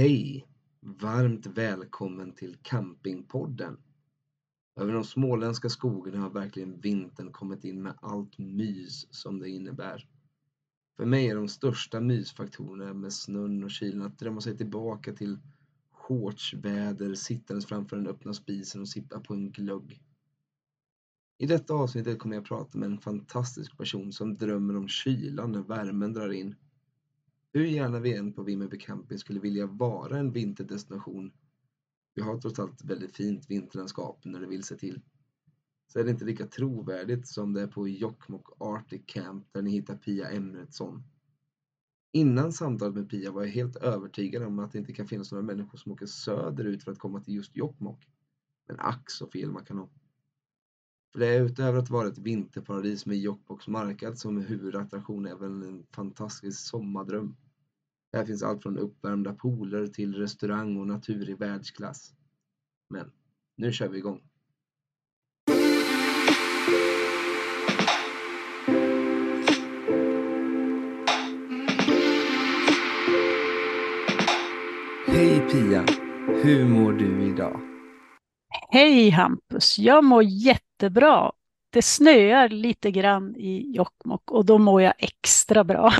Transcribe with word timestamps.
Hej! 0.00 0.46
Varmt 0.80 1.46
välkommen 1.46 2.34
till 2.34 2.56
Campingpodden. 2.62 3.76
Över 4.76 4.92
de 4.92 5.04
småländska 5.04 5.68
skogarna 5.68 6.18
har 6.18 6.30
verkligen 6.30 6.80
vintern 6.80 7.32
kommit 7.32 7.64
in 7.64 7.82
med 7.82 7.94
allt 8.02 8.38
mys 8.38 9.14
som 9.14 9.38
det 9.38 9.48
innebär. 9.48 10.06
För 10.96 11.04
mig 11.06 11.28
är 11.28 11.34
de 11.34 11.48
största 11.48 12.00
mysfaktorerna 12.00 12.94
med 12.94 13.12
snön 13.12 13.64
och 13.64 13.70
kylan 13.70 14.06
att 14.06 14.18
drömma 14.18 14.40
sig 14.40 14.56
tillbaka 14.56 15.12
till 15.12 15.38
shortsväder 15.92 17.14
sittandes 17.14 17.66
framför 17.66 17.96
den 17.96 18.06
öppna 18.06 18.34
spisen 18.34 18.80
och 18.80 18.88
sippa 18.88 19.20
på 19.20 19.34
en 19.34 19.50
glögg. 19.50 20.02
I 21.38 21.46
detta 21.46 21.74
avsnittet 21.74 22.18
kommer 22.18 22.34
jag 22.34 22.44
prata 22.44 22.78
med 22.78 22.90
en 22.90 23.00
fantastisk 23.00 23.76
person 23.76 24.12
som 24.12 24.36
drömmer 24.36 24.76
om 24.76 24.88
kylan 24.88 25.52
när 25.52 25.62
värmen 25.62 26.12
drar 26.12 26.30
in 26.30 26.54
hur 27.52 27.64
gärna 27.64 28.00
vi 28.00 28.16
än 28.16 28.32
på 28.32 28.42
Vimmerby 28.42 28.78
camping 28.78 29.18
skulle 29.18 29.40
vilja 29.40 29.66
vara 29.66 30.18
en 30.18 30.32
vinterdestination, 30.32 31.32
vi 32.14 32.22
har 32.22 32.40
trots 32.40 32.58
allt 32.58 32.84
väldigt 32.84 33.16
fint 33.16 33.50
vinterlandskap 33.50 34.24
när 34.24 34.40
det 34.40 34.46
vill 34.46 34.64
sig 34.64 34.78
till, 34.78 35.00
så 35.92 35.98
är 35.98 36.04
det 36.04 36.10
inte 36.10 36.24
lika 36.24 36.46
trovärdigt 36.46 37.26
som 37.26 37.52
det 37.52 37.62
är 37.62 37.66
på 37.66 37.88
Jokkmokk 37.88 38.46
Arctic 38.58 39.02
Camp 39.06 39.46
där 39.52 39.62
ni 39.62 39.70
hittar 39.70 39.96
Pia 39.96 40.30
Emretsson. 40.30 41.02
Innan 42.12 42.52
samtalet 42.52 42.94
med 42.94 43.10
Pia 43.10 43.30
var 43.30 43.42
jag 43.42 43.50
helt 43.50 43.76
övertygad 43.76 44.42
om 44.42 44.58
att 44.58 44.72
det 44.72 44.78
inte 44.78 44.92
kan 44.92 45.08
finnas 45.08 45.32
några 45.32 45.44
människor 45.44 45.78
som 45.78 45.92
åker 45.92 46.06
söderut 46.06 46.84
för 46.84 46.92
att 46.92 46.98
komma 46.98 47.20
till 47.20 47.34
just 47.34 47.56
Jokkmokk. 47.56 48.08
Men 48.68 48.80
ack 48.80 49.10
så 49.10 49.26
fel 49.26 49.50
man 49.50 49.64
kan 49.64 49.78
ha. 49.78 49.90
För 51.12 51.20
det 51.20 51.26
är 51.26 51.42
utöver 51.42 51.78
att 51.78 51.90
vara 51.90 52.08
ett 52.08 52.18
vinterparadis 52.18 53.06
med 53.06 53.18
Jokkmokks 53.18 53.68
marknad 53.68 54.18
som 54.18 54.40
huvudattraktion 54.40 55.26
även 55.26 55.62
en 55.62 55.86
fantastisk 55.90 56.60
sommardröm. 56.60 57.36
Här 58.12 58.24
finns 58.24 58.42
allt 58.42 58.62
från 58.62 58.78
uppvärmda 58.78 59.34
pooler 59.34 59.86
till 59.86 60.14
restaurang 60.14 60.76
och 60.76 60.86
natur 60.86 61.30
i 61.30 61.34
världsklass. 61.34 62.12
Men 62.88 63.12
nu 63.56 63.72
kör 63.72 63.88
vi 63.88 63.98
igång! 63.98 64.22
Hej 75.06 75.40
Pia! 75.40 75.84
Hur 76.42 76.64
mår 76.64 76.92
du 76.92 77.32
idag? 77.32 77.60
Hej 78.70 79.10
Hampus, 79.10 79.78
jag 79.78 80.04
mår 80.04 80.22
jättebra. 80.22 81.32
Det 81.72 81.82
snöar 81.82 82.48
lite 82.48 82.90
grann 82.90 83.36
i 83.36 83.76
Jokkmokk 83.76 84.30
och 84.30 84.44
då 84.44 84.58
mår 84.58 84.82
jag 84.82 84.94
extra 84.98 85.64
bra. 85.64 85.92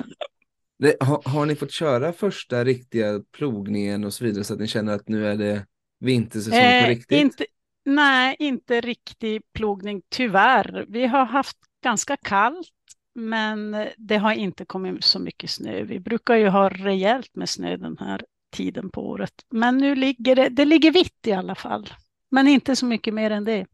Har, 1.00 1.28
har, 1.28 1.46
ni 1.46 1.54
fått 1.54 1.72
köra 1.72 2.12
första 2.12 2.64
riktiga 2.64 3.20
plogningen 3.32 4.04
och 4.04 4.14
så 4.14 4.24
vidare 4.24 4.44
så 4.44 4.54
att 4.54 4.60
ni 4.60 4.66
känner 4.66 4.92
att 4.92 5.08
nu 5.08 5.26
är 5.26 5.36
det 5.36 5.66
vintersäsong 6.00 6.58
eh, 6.58 6.84
på 6.84 6.90
riktigt? 6.90 7.18
Inte, 7.18 7.46
nej, 7.84 8.36
inte 8.38 8.80
riktig 8.80 9.42
plogning 9.54 10.02
tyvärr. 10.08 10.86
Vi 10.88 11.06
har 11.06 11.24
haft 11.24 11.56
ganska 11.82 12.16
kallt 12.16 12.68
men 13.14 13.86
det 13.96 14.16
har 14.16 14.32
inte 14.32 14.64
kommit 14.64 15.04
så 15.04 15.18
mycket 15.18 15.50
snö. 15.50 15.82
Vi 15.82 16.00
brukar 16.00 16.34
ju 16.34 16.48
ha 16.48 16.68
rejält 16.68 17.36
med 17.36 17.48
snö 17.48 17.76
den 17.76 17.96
här 17.98 18.24
tiden 18.50 18.90
på 18.90 19.08
året. 19.08 19.34
Men 19.50 19.78
nu 19.78 19.94
ligger 19.94 20.36
det, 20.36 20.48
det 20.48 20.64
ligger 20.64 20.92
vitt 20.92 21.26
i 21.26 21.32
alla 21.32 21.54
fall. 21.54 21.88
Men 22.30 22.48
inte 22.48 22.76
så 22.76 22.86
mycket 22.86 23.14
mer 23.14 23.30
än 23.30 23.44
det. 23.44 23.66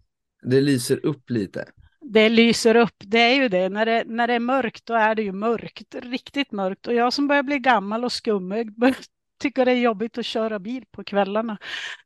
Det 0.43 0.61
lyser 0.61 1.07
upp 1.07 1.31
lite. 1.31 1.65
Det 2.09 2.29
lyser 2.29 2.77
upp, 2.77 2.95
det 2.99 3.19
är 3.19 3.35
ju 3.35 3.49
det. 3.49 3.69
När, 3.69 3.87
det. 3.87 4.05
när 4.07 4.27
det 4.27 4.35
är 4.35 4.41
mörkt, 4.41 4.87
då 4.87 4.95
är 4.95 5.15
det 5.15 5.23
ju 5.23 5.33
mörkt. 5.33 5.95
Riktigt 5.95 6.53
mörkt. 6.53 6.87
Och 6.87 6.95
jag 6.95 7.13
som 7.13 7.29
börjar 7.29 7.43
bli 7.43 7.59
gammal 7.59 8.05
och 8.05 8.13
skummig 8.13 8.75
tycker 9.39 9.65
det 9.65 9.73
är 9.73 9.77
jobbigt 9.77 10.19
att 10.19 10.27
köra 10.27 10.59
bil 10.59 10.85
på 10.91 11.05
kvällarna. 11.05 11.59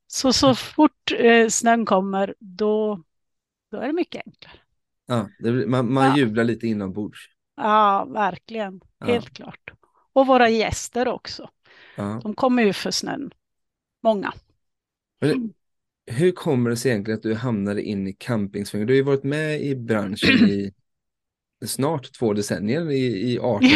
Så 0.07 0.33
så 0.33 0.55
fort 0.55 1.13
eh, 1.19 1.49
snön 1.49 1.87
kommer, 1.87 2.35
då, 2.39 3.03
då 3.71 3.79
är 3.79 3.87
det 3.87 3.93
mycket 3.93 4.23
enklare. 4.27 4.59
Ja, 5.07 5.29
det, 5.39 5.67
man, 5.67 5.93
man 5.93 6.07
ja. 6.07 6.17
jublar 6.17 6.45
lite 6.45 6.67
inombords. 6.67 7.19
Ja, 7.57 8.05
verkligen. 8.05 8.81
Helt 9.01 9.39
ja. 9.39 9.45
klart. 9.45 9.71
Och 10.13 10.27
våra 10.27 10.49
gäster 10.49 11.09
också. 11.09 11.51
Ja. 11.97 12.21
De 12.23 12.35
kommer 12.35 12.63
ju 12.63 12.73
för 12.73 12.91
snön. 12.91 13.31
Många. 14.03 14.33
Hur 16.11 16.33
kommer 16.33 16.71
det 16.71 16.77
sig 16.77 16.91
egentligen 16.91 17.17
att 17.17 17.23
du 17.23 17.35
hamnade 17.35 17.83
in 17.83 18.07
i 18.07 18.13
campingsvängen? 18.13 18.87
Du 18.87 18.93
har 18.93 18.97
ju 18.97 19.03
varit 19.03 19.25
med 19.25 19.61
i 19.61 19.77
branschen 19.77 20.49
i 20.49 20.73
snart 21.67 22.13
två 22.13 22.33
decennier, 22.33 22.91
i, 22.91 23.33
i 23.33 23.39
18 23.39 23.53
år. 23.53 23.71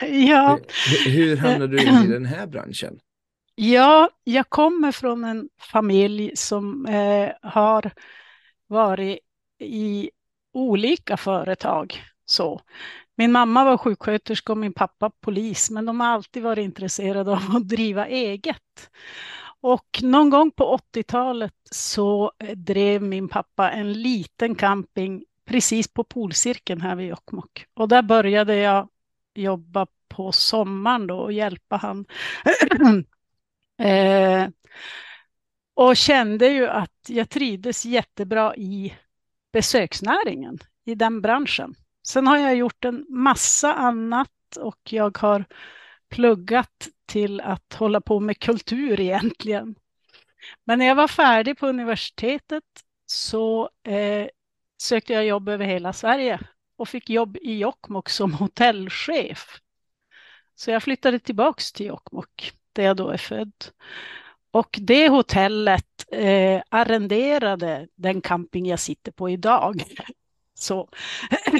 Ja. 0.08 0.58
Hur, 1.04 1.10
hur 1.10 1.36
hamnade 1.36 1.76
du 1.76 1.82
in 1.82 2.04
i 2.04 2.06
den 2.12 2.26
här 2.26 2.46
branschen? 2.46 2.98
Ja, 3.54 4.10
jag 4.24 4.50
kommer 4.50 4.92
från 4.92 5.24
en 5.24 5.48
familj 5.72 6.32
som 6.34 6.86
eh, 6.86 7.30
har 7.42 7.90
varit 8.66 9.18
i 9.60 10.10
olika 10.52 11.16
företag. 11.16 12.02
Så. 12.24 12.60
Min 13.16 13.32
mamma 13.32 13.64
var 13.64 13.76
sjuksköterska 13.76 14.52
och 14.52 14.58
min 14.58 14.72
pappa 14.72 15.10
polis, 15.20 15.70
men 15.70 15.86
de 15.86 16.00
har 16.00 16.06
alltid 16.06 16.42
varit 16.42 16.64
intresserade 16.64 17.30
av 17.30 17.56
att 17.56 17.68
driva 17.68 18.06
eget. 18.06 18.90
Och 19.62 20.00
någon 20.02 20.30
gång 20.30 20.50
på 20.50 20.78
80-talet 20.94 21.54
så 21.70 22.32
eh, 22.38 22.56
drev 22.56 23.02
min 23.02 23.28
pappa 23.28 23.70
en 23.70 23.92
liten 23.92 24.54
camping 24.54 25.24
precis 25.44 25.88
på 25.88 26.04
polcirkeln 26.04 26.80
här 26.80 26.96
vid 26.96 27.08
Jokkmokk. 27.08 27.66
Och 27.74 27.88
där 27.88 28.02
började 28.02 28.56
jag 28.56 28.88
jobba 29.34 29.86
på 30.08 30.32
sommaren 30.32 31.06
då 31.06 31.18
och 31.18 31.32
hjälpa 31.32 31.76
han. 31.76 32.04
eh, 33.88 34.48
och 35.74 35.96
kände 35.96 36.48
ju 36.48 36.68
att 36.68 37.08
jag 37.08 37.30
trivdes 37.30 37.84
jättebra 37.84 38.56
i 38.56 38.94
besöksnäringen, 39.52 40.58
i 40.84 40.94
den 40.94 41.20
branschen. 41.20 41.74
Sen 42.06 42.26
har 42.26 42.38
jag 42.38 42.54
gjort 42.54 42.84
en 42.84 43.06
massa 43.08 43.74
annat 43.74 44.56
och 44.56 44.80
jag 44.90 45.18
har 45.18 45.44
pluggat 46.08 46.88
till 47.12 47.40
att 47.40 47.74
hålla 47.74 48.00
på 48.00 48.20
med 48.20 48.38
kultur 48.38 49.00
egentligen. 49.00 49.74
Men 50.64 50.78
när 50.78 50.86
jag 50.86 50.94
var 50.94 51.08
färdig 51.08 51.58
på 51.58 51.66
universitetet 51.66 52.64
så 53.06 53.70
eh, 53.86 54.26
sökte 54.82 55.12
jag 55.12 55.26
jobb 55.26 55.48
över 55.48 55.64
hela 55.64 55.92
Sverige 55.92 56.40
och 56.76 56.88
fick 56.88 57.10
jobb 57.10 57.36
i 57.36 57.58
Jokkmokk 57.58 58.08
som 58.08 58.32
hotellchef. 58.32 59.60
Så 60.54 60.70
jag 60.70 60.82
flyttade 60.82 61.18
tillbaks 61.18 61.72
till 61.72 61.86
Jokkmokk 61.86 62.52
där 62.72 62.82
jag 62.82 62.96
då 62.96 63.08
är 63.08 63.16
född. 63.16 63.64
Och 64.50 64.78
det 64.80 65.08
hotellet 65.08 66.04
eh, 66.12 66.62
arrenderade 66.68 67.88
den 67.94 68.20
camping 68.20 68.66
jag 68.66 68.80
sitter 68.80 69.12
på 69.12 69.30
idag. 69.30 69.82
Så. 70.54 70.88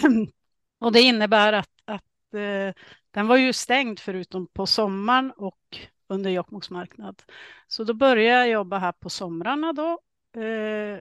och 0.78 0.92
det 0.92 1.00
innebär 1.00 1.52
att, 1.52 1.70
att 1.84 2.34
eh, 2.34 2.74
den 3.12 3.26
var 3.26 3.36
ju 3.36 3.52
stängd 3.52 4.00
förutom 4.00 4.46
på 4.46 4.66
sommaren 4.66 5.32
och 5.36 5.78
under 6.08 6.30
Jokkmokks 6.30 6.70
marknad. 6.70 7.22
Så 7.68 7.84
då 7.84 7.94
började 7.94 8.38
jag 8.38 8.48
jobba 8.48 8.78
här 8.78 8.92
på 8.92 9.10
somrarna 9.10 9.72
då 9.72 9.98
Eh, 10.36 10.98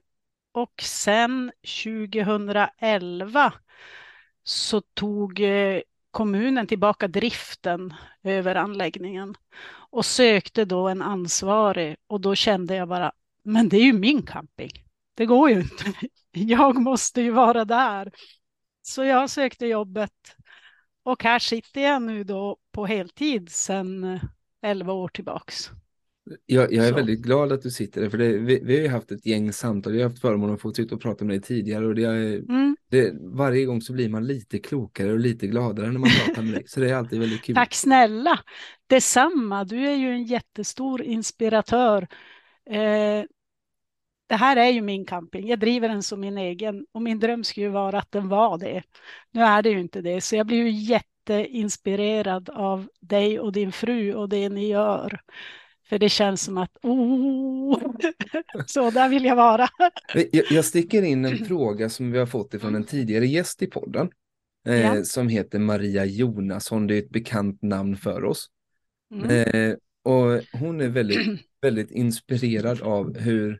och 0.52 0.82
sen 0.82 1.52
2011 1.84 3.54
så 4.44 4.82
tog 4.82 5.40
eh, 5.40 5.82
kommunen 6.12 6.68
tillbaka 6.68 7.08
driften 7.08 7.94
över 8.24 8.56
anläggningen 8.56 9.36
och 9.92 10.06
sökte 10.06 10.66
då 10.66 10.88
en 10.88 11.02
ansvarig 11.02 11.98
och 12.08 12.22
då 12.22 12.36
kände 12.36 12.76
jag 12.76 12.88
bara, 12.88 13.12
men 13.44 13.70
det 13.70 13.78
är 13.78 13.84
ju 13.84 13.94
min 13.94 14.26
camping. 14.26 14.72
Det 15.16 15.26
går 15.26 15.50
ju 15.50 15.62
inte. 15.62 15.86
Jag 16.32 16.82
måste 16.82 17.22
ju 17.22 17.32
vara 17.32 17.66
där. 17.66 18.12
Så 18.82 19.04
jag 19.04 19.30
sökte 19.30 19.66
jobbet 19.66 20.36
och 21.04 21.24
här 21.24 21.40
sitter 21.40 21.82
jag 21.82 22.02
nu 22.02 22.24
då 22.24 22.58
på 22.72 22.86
heltid 22.86 23.50
sedan 23.50 24.20
11 24.62 24.94
år 24.94 25.08
tillbaks. 25.08 25.70
Jag, 26.46 26.74
jag 26.74 26.86
är 26.86 26.90
Så. 26.90 26.96
väldigt 26.96 27.20
glad 27.22 27.52
att 27.52 27.62
du 27.62 27.72
sitter 27.72 28.02
där, 28.02 28.10
för 28.10 28.18
det, 28.18 28.38
vi, 28.38 28.60
vi 28.64 28.76
har 28.76 28.82
ju 28.84 28.88
haft 28.90 29.12
ett 29.12 29.26
gäng 29.26 29.54
samtal. 29.54 29.96
Jag 29.96 30.02
har 30.04 30.10
haft 30.10 30.22
förmånen 30.22 30.56
att 30.56 30.62
få 30.62 30.74
sitta 30.74 30.96
och 30.96 31.02
prata 31.02 31.26
med 31.26 31.34
dig 31.34 31.42
tidigare 31.42 31.86
och 31.86 31.96
det 31.96 32.04
är, 32.04 32.38
Mm. 32.38 32.78
det, 32.90 33.14
varje 33.22 33.66
gång 33.66 33.82
så 33.82 33.94
blir 33.94 34.10
man 34.10 34.28
lite 34.28 34.60
klokare 34.60 35.12
och 35.12 35.20
lite 35.20 35.48
gladare 35.48 35.92
när 35.92 36.00
man 36.00 36.10
pratar 36.26 36.42
med 36.42 36.54
dig. 36.54 36.64
Så 36.68 36.80
det 36.80 36.90
är 36.90 36.96
alltid 36.96 37.20
väldigt 37.20 37.42
kul. 37.42 37.56
Tack 37.56 37.74
snälla. 37.74 38.40
Detsamma. 38.88 39.64
Du 39.64 39.88
är 39.88 39.96
ju 39.96 40.12
en 40.12 40.24
jättestor 40.24 41.02
inspiratör. 41.02 42.08
Eh, 42.70 43.24
det 44.32 44.38
här 44.38 44.58
är 44.58 44.70
ju 44.70 44.82
min 44.82 45.06
camping. 45.06 45.48
Jag 45.48 45.60
driver 45.60 45.90
den 45.90 46.04
som 46.04 46.20
min 46.20 46.38
egen 46.38 46.86
och 46.92 47.02
min 47.02 47.20
dröm 47.20 47.44
skulle 47.44 47.66
ju 47.66 47.72
vara 47.72 48.00
att 48.00 48.12
den 48.12 48.30
var 48.30 48.58
det. 48.58 48.84
Nu 49.32 49.42
är 49.42 49.62
det 49.62 49.70
ju 49.70 49.80
inte 49.80 50.02
det, 50.02 50.22
så 50.22 50.36
jag 50.36 50.48
blir 50.48 50.58
ju 50.58 50.70
jätteinspirerad 50.70 52.50
av 52.50 52.88
dig 53.00 53.40
och 53.40 53.52
din 53.52 53.72
fru 53.72 54.14
och 54.14 54.30
det 54.30 54.50
ni 54.50 54.68
gör. 54.68 55.22
För 55.90 56.00
det 56.00 56.10
känns 56.10 56.42
som 56.42 56.58
att, 56.58 56.78
oh, 56.82 57.96
så 58.66 58.92
där 58.92 59.10
vill 59.10 59.26
jag 59.26 59.36
vara. 59.36 59.68
Jag, 60.14 60.46
jag 60.52 60.66
sticker 60.66 61.04
in 61.04 61.26
en 61.26 61.46
fråga 61.46 61.90
som 61.90 62.12
vi 62.12 62.20
har 62.20 62.26
fått 62.26 62.54
ifrån 62.54 62.76
en 62.76 62.84
tidigare 62.84 63.28
gäst 63.28 63.62
i 63.62 63.68
podden. 63.68 64.10
Eh, 64.68 64.82
Ja. 64.82 65.04
Som 65.04 65.28
heter 65.28 65.60
Maria 65.60 66.06
Jonasson. 66.06 66.88
Det 66.88 66.96
är 66.96 67.00
ett 67.00 67.10
bekant 67.10 67.62
namn 67.62 67.98
för 67.98 68.24
oss. 68.24 68.50
Mm. 69.14 69.30
Eh, 69.30 69.76
och 70.04 70.42
hon 70.60 70.82
är 70.82 70.90
väldigt, 70.90 71.42
väldigt 71.62 71.92
inspirerad 71.92 72.82
av 72.82 73.18
hur, 73.18 73.60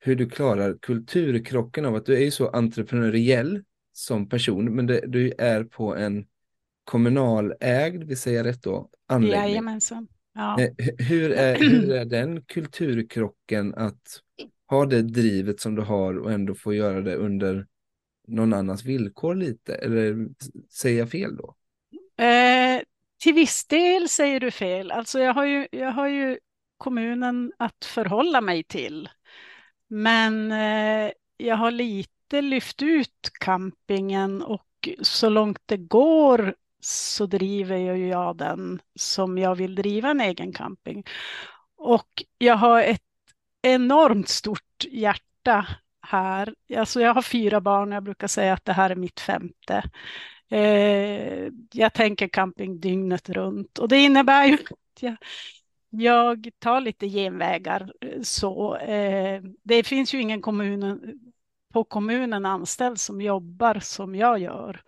hur 0.00 0.16
du 0.16 0.30
klarar 0.30 0.78
kulturkrocken 0.82 1.84
av 1.84 1.94
att 1.94 2.06
du 2.06 2.16
är 2.16 2.20
ju 2.20 2.30
så 2.30 2.48
entreprenöriell 2.48 3.62
som 3.92 4.28
person, 4.28 4.76
men 4.76 4.86
det, 4.86 5.04
du 5.06 5.32
är 5.38 5.64
på 5.64 5.96
en 5.96 6.26
kommunalägd, 6.84 8.04
vi 8.04 8.16
säger 8.16 8.44
rätt 8.44 8.62
då, 8.62 8.90
anläggning. 9.06 9.40
Jajamensan. 9.40 10.08
Ja. 10.34 10.60
Eh, 10.60 10.70
hu- 10.70 11.02
hur, 11.02 11.30
är, 11.30 11.56
hur 11.56 11.90
är 11.90 12.04
den 12.04 12.42
kulturkrocken 12.42 13.74
att 13.74 14.22
ha 14.68 14.86
det 14.86 15.02
drivet 15.02 15.60
som 15.60 15.74
du 15.74 15.82
har 15.82 16.18
och 16.18 16.32
ändå 16.32 16.54
få 16.54 16.74
göra 16.74 17.00
det 17.00 17.14
under 17.14 17.66
någon 18.26 18.52
annans 18.52 18.84
villkor 18.84 19.34
lite? 19.34 19.74
Eller 19.74 20.28
säger 20.70 20.98
jag 20.98 21.10
fel 21.10 21.36
då? 21.36 21.54
Eh, 22.24 22.82
till 23.22 23.34
viss 23.34 23.66
del 23.66 24.08
säger 24.08 24.40
du 24.40 24.50
fel. 24.50 24.90
Alltså 24.90 25.20
jag 25.20 25.34
har 25.34 25.44
ju, 25.44 25.68
jag 25.72 25.92
har 25.92 26.08
ju 26.08 26.38
kommunen 26.76 27.52
att 27.56 27.84
förhålla 27.84 28.40
mig 28.40 28.64
till. 28.64 29.08
Men 29.88 30.52
eh, 30.52 31.12
jag 31.36 31.56
har 31.56 31.70
lite 31.70 32.40
lyft 32.40 32.82
ut 32.82 33.30
campingen 33.40 34.42
och 34.42 34.88
så 35.02 35.28
långt 35.28 35.58
det 35.66 35.76
går 35.76 36.54
så 36.80 37.26
driver 37.26 37.76
jag 37.76 37.98
ju 37.98 38.08
jag 38.08 38.36
den 38.36 38.80
som 38.94 39.38
jag 39.38 39.54
vill 39.54 39.74
driva 39.74 40.10
en 40.10 40.20
egen 40.20 40.52
camping. 40.52 41.04
Och 41.76 42.24
jag 42.38 42.56
har 42.56 42.82
ett 42.82 43.02
enormt 43.62 44.28
stort 44.28 44.84
hjärta 44.90 45.66
här. 46.02 46.54
Alltså 46.76 47.00
jag 47.00 47.14
har 47.14 47.22
fyra 47.22 47.60
barn 47.60 47.88
och 47.88 47.96
jag 47.96 48.02
brukar 48.02 48.26
säga 48.26 48.52
att 48.52 48.64
det 48.64 48.72
här 48.72 48.90
är 48.90 48.96
mitt 48.96 49.20
femte. 49.20 49.90
Eh, 50.50 51.48
jag 51.72 51.94
tänker 51.94 52.28
camping 52.28 52.80
dygnet 52.80 53.28
runt 53.28 53.78
och 53.78 53.88
det 53.88 53.98
innebär 53.98 54.44
ju 54.46 54.54
att 54.54 55.02
jag, 55.02 55.16
jag 55.90 56.48
tar 56.58 56.80
lite 56.80 57.08
genvägar. 57.08 57.92
eh, 58.00 58.22
Så, 58.22 58.76
eh, 58.76 59.42
det 59.64 59.82
finns 59.82 60.14
ju 60.14 60.20
ingen 60.20 60.42
kommun, 60.42 61.18
på 61.72 61.84
kommunen 61.84 62.46
anställd 62.46 63.00
som 63.00 63.20
jobbar 63.20 63.78
som 63.80 64.14
jag 64.14 64.38
gör. 64.38 64.80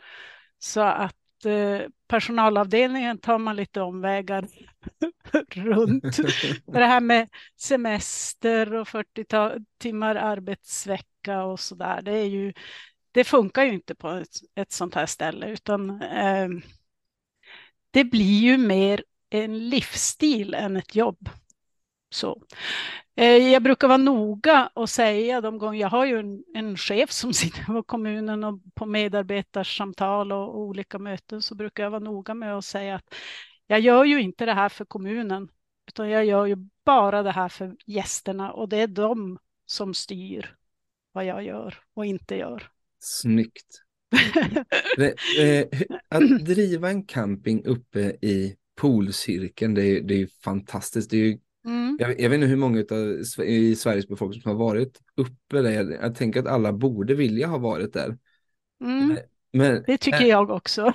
Så 0.59 0.81
att 0.81 1.45
eh, 1.45 1.81
personalavdelningen 2.09 3.19
tar 3.19 3.39
man 3.39 3.57
lite 3.57 3.81
omvägar 3.81 4.47
runt. 5.55 6.17
Det 6.67 6.85
här 6.87 7.01
med 7.01 7.29
semester 7.57 8.75
och 8.75 8.89
40 8.89 9.25
ta- 9.25 9.57
timmar 9.79 10.15
arbetsvecka 10.15 11.45
och 11.45 11.61
så 11.61 11.75
där, 11.75 12.03
det 12.03 12.13
är 12.13 12.25
ju 12.27 12.53
det 13.13 13.25
funkar 13.25 13.65
ju 13.65 13.73
inte 13.73 13.95
på 13.95 14.09
ett, 14.11 14.29
ett 14.55 14.73
sånt 14.73 14.95
här 14.95 15.07
ställe 15.07 15.49
utan 15.51 16.03
eh, 16.03 16.49
det 17.91 18.05
blir 18.05 18.41
ju 18.41 18.59
mer 18.59 19.05
en 19.31 19.69
livsstil 19.69 20.55
än 20.55 20.77
ett 20.77 20.95
jobb. 20.95 21.29
Så. 22.11 22.43
Eh, 23.17 23.53
jag 23.53 23.63
brukar 23.63 23.89
vara 23.89 23.99
noga 23.99 24.71
och 24.75 24.91
säga 24.91 25.41
de 25.41 25.59
gånger, 25.59 25.81
jag 25.81 25.89
har 25.89 26.07
ju 26.07 26.19
en, 26.19 26.45
en 26.55 26.77
chef 26.77 27.11
som 27.11 27.33
sitter 27.35 27.65
på 27.65 27.83
kommunen 27.83 28.45
och 28.45 28.61
på 28.75 28.87
medarbetarsamtal 28.87 30.33
och, 30.33 30.49
och 30.49 30.61
olika 30.61 30.99
möten 30.99 31.43
så 31.43 31.55
brukar 31.55 31.83
jag 31.83 31.91
vara 31.91 32.01
noga 32.01 32.35
med 32.35 32.57
att 32.57 32.65
säga 32.65 32.95
att 32.95 33.15
jag 33.67 33.81
gör 33.81 34.05
ju 34.05 34.21
inte 34.21 34.47
det 34.47 34.55
här 34.55 34.69
för 34.69 34.85
kommunen 34.85 35.49
utan 35.87 36.11
jag 36.11 36.25
gör 36.25 36.47
ju 36.47 36.57
bara 36.85 37.23
det 37.23 37.31
här 37.31 37.49
för 37.49 37.77
gästerna 37.87 38.53
och 38.53 38.69
det 38.69 38.77
är 38.77 38.87
de 38.87 39.39
som 39.67 39.95
styr 39.95 40.57
vad 41.13 41.25
jag 41.25 41.45
gör 41.45 41.79
och 41.95 42.07
inte 42.07 42.37
gör. 42.37 42.71
Snyggt. 43.01 43.83
Eh, 45.39 45.67
att 46.09 46.45
driva 46.45 46.91
en 46.91 47.03
camping 47.05 47.65
uppe 47.65 48.01
i 48.01 48.57
polcirkeln, 48.81 49.75
det 49.75 49.85
är, 49.85 50.01
det 50.01 50.23
är 50.23 50.29
fantastiskt. 50.45 51.11
Det 51.11 51.17
är 51.17 51.25
ju, 51.25 51.39
Mm. 51.65 51.97
jag, 52.01 52.21
jag 52.21 52.31
vet 52.31 52.37
inte 52.37 52.47
hur 52.47 52.57
många 52.57 52.81
Sve- 52.81 53.43
i 53.43 53.77
Sveriges 53.77 54.09
befolkning 54.09 54.43
som 54.43 54.51
har 54.51 54.59
varit 54.59 55.01
uppe 55.17 55.63
där. 55.63 55.71
Jag, 55.71 55.93
jag 55.93 56.15
tänker 56.15 56.41
att 56.41 56.47
alla 56.47 56.73
borde 56.73 57.15
vilja 57.15 57.47
ha 57.47 57.59
varit 57.59 57.93
där. 57.93 58.19
Mm. 58.85 59.19
Men 59.53 59.83
Det 59.87 59.99
tycker 59.99 60.21
är, 60.23 60.27
jag 60.27 60.51
också. 60.51 60.93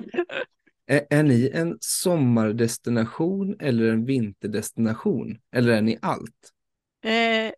är, 0.87 1.07
är 1.09 1.23
ni 1.23 1.49
en 1.53 1.77
sommardestination 1.81 3.55
eller 3.59 3.85
en 3.91 4.05
vinterdestination? 4.05 5.37
Eller 5.51 5.73
är 5.73 5.81
ni 5.81 5.97
allt? 6.01 6.51
Eh, 7.03 7.51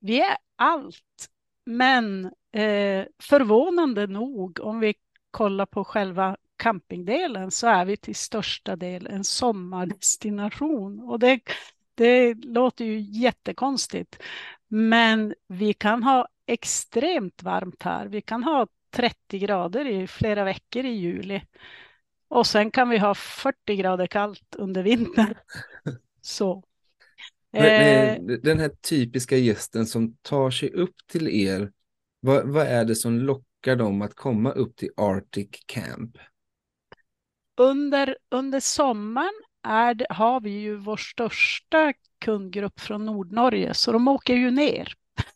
vi 0.00 0.20
är 0.20 0.36
allt, 0.56 1.28
men 1.66 2.24
eh, 2.52 3.06
förvånande 3.22 4.06
nog 4.06 4.60
om 4.60 4.80
vi 4.80 4.94
kollar 5.30 5.66
på 5.66 5.84
själva 5.84 6.36
campingdelen 6.62 7.50
så 7.50 7.66
är 7.66 7.84
vi 7.84 7.96
till 7.96 8.14
största 8.14 8.76
del 8.76 9.06
en 9.06 9.24
sommardestination. 9.24 11.00
Och 11.00 11.18
det, 11.18 11.40
det 11.94 12.34
låter 12.34 12.84
ju 12.84 13.00
jättekonstigt, 13.00 14.22
men 14.68 15.34
vi 15.48 15.72
kan 15.72 16.02
ha 16.02 16.28
extremt 16.46 17.42
varmt 17.42 17.82
här. 17.82 18.06
Vi 18.06 18.20
kan 18.20 18.42
ha 18.44 18.66
30 18.90 19.38
grader 19.38 19.86
i 19.86 20.06
flera 20.06 20.44
veckor 20.44 20.84
i 20.84 20.88
juli. 20.88 21.42
Och 22.28 22.46
sen 22.46 22.70
kan 22.70 22.88
vi 22.88 22.98
ha 22.98 23.14
40 23.14 23.76
grader 23.76 24.06
kallt 24.06 24.54
under 24.58 24.82
vintern. 24.82 25.34
Så. 26.20 26.62
Eh, 27.52 28.16
Den 28.42 28.58
här 28.58 28.68
typiska 28.88 29.36
gästen 29.36 29.86
som 29.86 30.16
tar 30.22 30.50
sig 30.50 30.70
upp 30.72 30.94
till 31.06 31.28
er, 31.28 31.72
vad, 32.20 32.48
vad 32.48 32.66
är 32.66 32.84
det 32.84 32.94
som 32.94 33.18
lockar 33.18 33.76
dem 33.76 34.02
att 34.02 34.14
komma 34.14 34.50
upp 34.50 34.76
till 34.76 34.90
Arctic 34.96 35.48
Camp? 35.66 36.18
Under, 37.62 38.16
under 38.30 38.60
sommaren 38.60 39.34
är 39.68 40.06
har 40.10 40.40
vi 40.40 40.50
ju 40.50 40.76
vår 40.76 40.96
största 40.96 41.92
kundgrupp 42.24 42.80
från 42.80 43.06
Nordnorge, 43.06 43.74
så 43.74 43.92
de 43.92 44.08
åker 44.08 44.34
ju 44.34 44.50
ner. 44.50 44.92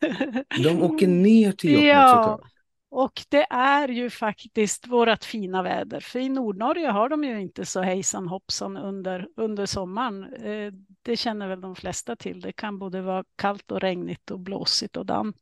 De 0.65 0.83
åker 0.83 1.07
ner 1.07 1.53
till 1.53 1.71
Jokkmokk 1.73 1.87
Ja. 1.87 2.41
Och 2.89 3.23
det 3.29 3.47
är 3.51 3.89
ju 3.89 4.11
faktiskt 4.11 4.87
vårt 4.87 5.25
fina 5.25 5.63
väder, 5.63 6.01
för 6.01 6.19
i 6.19 6.29
Nordnorge 6.29 6.89
har 6.89 7.09
de 7.09 7.25
ju 7.25 7.41
inte 7.41 7.65
så 7.67 7.83
hejsan 7.83 8.29
hoppsan 8.29 8.77
under, 8.77 9.29
under 9.37 9.67
sommaren. 9.67 10.35
Eh, 10.35 10.73
det 11.03 11.17
känner 11.17 11.49
väl 11.49 11.61
de 11.61 11.77
flesta 11.77 12.17
till. 12.17 12.41
Det 12.41 12.53
kan 12.53 12.79
både 12.79 13.03
vara 13.03 13.25
kallt 13.37 13.71
och 13.71 13.81
regnigt 13.81 14.31
och 14.31 14.41
blåsigt 14.41 14.97
och 14.97 15.07
damm. 15.07 15.33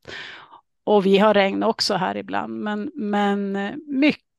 Och 0.84 1.06
vi 1.06 1.18
har 1.18 1.34
regn 1.34 1.62
också 1.62 1.94
här 1.94 2.16
ibland, 2.16 2.54
men, 2.60 2.90
men 2.94 3.56
eh, 3.56 3.74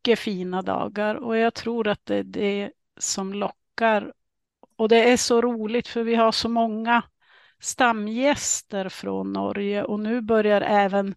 mycket 0.05 0.19
fina 0.19 0.61
dagar 0.61 1.15
och 1.15 1.37
jag 1.37 1.53
tror 1.53 1.87
att 1.87 2.05
det 2.05 2.15
är 2.15 2.23
det 2.23 2.71
som 2.99 3.33
lockar. 3.33 4.13
Och 4.77 4.89
det 4.89 5.11
är 5.11 5.17
så 5.17 5.41
roligt 5.41 5.87
för 5.87 6.03
vi 6.03 6.15
har 6.15 6.31
så 6.31 6.49
många 6.49 7.03
stamgäster 7.59 8.89
från 8.89 9.33
Norge 9.33 9.83
och 9.83 9.99
nu 9.99 10.21
börjar 10.21 10.61
även 10.61 11.15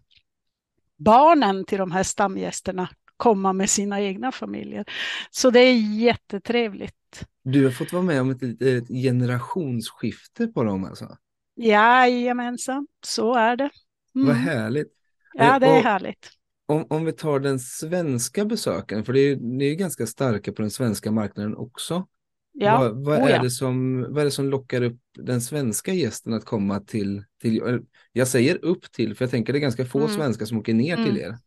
barnen 0.97 1.65
till 1.65 1.77
de 1.77 1.91
här 1.91 2.03
stamgästerna 2.03 2.89
komma 3.17 3.53
med 3.53 3.69
sina 3.69 4.01
egna 4.01 4.31
familjer. 4.31 4.85
Så 5.31 5.49
det 5.49 5.59
är 5.59 5.73
jättetrevligt. 5.99 7.23
Du 7.43 7.63
har 7.65 7.71
fått 7.71 7.93
vara 7.93 8.03
med 8.03 8.21
om 8.21 8.29
ett, 8.31 8.43
ett 8.61 8.87
generationsskifte 8.87 10.47
på 10.47 10.63
dem 10.63 10.85
alltså. 10.85 11.17
Jajamensan, 11.55 12.87
så 13.05 13.35
är 13.35 13.55
det. 13.55 13.69
Vad 14.13 14.35
härligt. 14.35 14.93
Ja, 15.33 15.59
det 15.59 15.67
är 15.67 15.77
Och- 15.77 15.83
härligt. 15.83 16.38
Om, 16.69 16.85
om 16.89 17.05
vi 17.05 17.11
tar 17.11 17.39
den 17.39 17.59
svenska 17.59 18.45
besökaren, 18.45 19.05
för 19.05 19.13
det 19.13 19.19
är, 19.19 19.35
ni 19.35 19.65
är 19.65 19.69
ju 19.69 19.75
ganska 19.75 20.05
starka 20.07 20.51
på 20.53 20.61
den 20.61 20.71
svenska 20.71 21.11
marknaden 21.11 21.55
också. 21.57 22.07
Ja, 22.51 22.77
Vad, 22.79 23.05
vad, 23.05 23.19
oh 23.19 23.25
är 23.25 23.29
ja. 23.35 23.41
det 23.43 23.49
som, 23.49 24.01
vad 24.09 24.17
är 24.17 24.25
det 24.25 24.31
som 24.31 24.49
lockar 24.49 24.81
upp 24.81 24.99
den 25.17 25.41
svenska 25.41 25.93
gästen 25.93 26.33
att 26.33 26.45
komma 26.45 26.79
till, 26.79 27.23
till 27.41 27.61
eller, 27.61 27.81
jag 28.11 28.27
säger 28.27 28.65
upp 28.65 28.91
till, 28.91 29.15
för 29.15 29.25
jag 29.25 29.31
tänker 29.31 29.53
det 29.53 29.59
är 29.59 29.61
ganska 29.61 29.85
få 29.85 29.99
Mm. 29.99 30.11
svenskar 30.11 30.45
som 30.45 30.57
åker 30.57 30.73
ner 30.73 30.95
till 30.95 31.05
Mm. 31.17 31.17
er. 31.21 31.37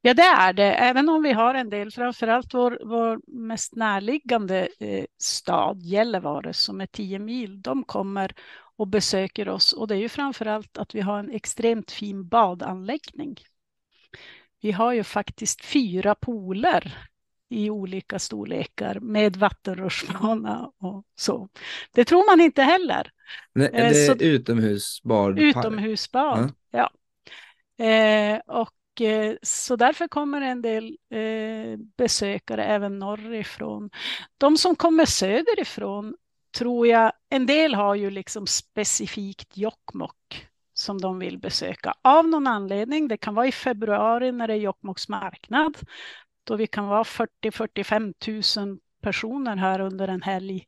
Ja, 0.00 0.14
det 0.14 0.22
är 0.22 0.52
det. 0.52 0.72
Även 0.74 1.08
om 1.08 1.22
vi 1.22 1.32
har 1.32 1.54
en 1.54 1.70
del, 1.70 1.90
framförallt 1.90 2.54
vår, 2.54 2.78
vår 2.84 3.20
mest 3.26 3.74
närliggande 3.74 4.68
eh, 4.78 5.04
stad, 5.18 5.82
Gällivare, 5.82 6.52
som 6.52 6.80
är 6.80 6.86
10 6.86 7.18
mil, 7.18 7.62
de 7.62 7.84
kommer 7.84 8.34
och 8.76 8.88
besöker 8.88 9.48
oss. 9.48 9.72
Och 9.72 9.88
det 9.88 9.94
är 9.94 9.98
ju 9.98 10.08
framförallt 10.08 10.78
att 10.78 10.94
vi 10.94 11.00
har 11.00 11.18
en 11.18 11.30
extremt 11.30 11.90
fin 11.90 12.28
badanläggning. 12.28 13.36
Vi 14.62 14.72
har 14.72 14.92
ju 14.92 15.04
faktiskt 15.04 15.64
fyra 15.64 16.14
pooler 16.14 16.98
i 17.48 17.70
olika 17.70 18.18
storlekar 18.18 19.00
med 19.00 19.36
vattenrutschbana 19.36 20.70
och 20.78 21.04
så. 21.16 21.48
Det 21.92 22.04
tror 22.04 22.26
man 22.36 22.40
inte 22.44 22.62
heller. 22.62 23.10
Nej, 23.52 23.66
Eh, 23.66 23.72
det 23.72 24.04
är 24.06 24.14
så- 24.14 24.24
utomhusbad. 24.24 25.38
Utomhusbad. 25.38 26.52
Ja. 26.70 26.90
Eh, 27.84 28.38
och 28.46 29.00
eh, 29.00 29.34
så 29.42 29.76
därför 29.76 30.08
kommer 30.08 30.40
en 30.40 30.62
del 30.62 30.98
eh, 31.10 31.78
besökare 31.96 32.64
även 32.64 32.98
norrifrån. 32.98 33.90
De 34.38 34.56
som 34.56 34.76
kommer 34.76 35.04
söderifrån 35.06 36.16
tror 36.58 36.86
jag, 36.86 37.12
en 37.30 37.46
del 37.46 37.74
har 37.74 37.94
ju 37.94 38.10
liksom 38.10 38.46
specifikt 38.46 39.56
Jokkmokk 39.56 40.46
som 40.82 41.00
de 41.00 41.18
vill 41.18 41.38
besöka 41.38 41.94
av 42.02 42.28
någon 42.28 42.46
anledning. 42.46 43.08
Det 43.08 43.16
kan 43.16 43.34
vara 43.34 43.46
i 43.46 43.52
februari 43.52 44.32
när 44.32 44.48
det 44.48 44.54
är 44.54 44.58
Jokkmokks 44.58 45.08
marknad 45.08 45.76
då 46.44 46.56
vi 46.56 46.66
kan 46.66 46.86
vara 46.86 47.02
40-45 47.02 48.60
000 48.66 48.78
personer 49.00 49.56
här 49.56 49.80
under 49.80 50.08
en 50.08 50.22
helg 50.22 50.66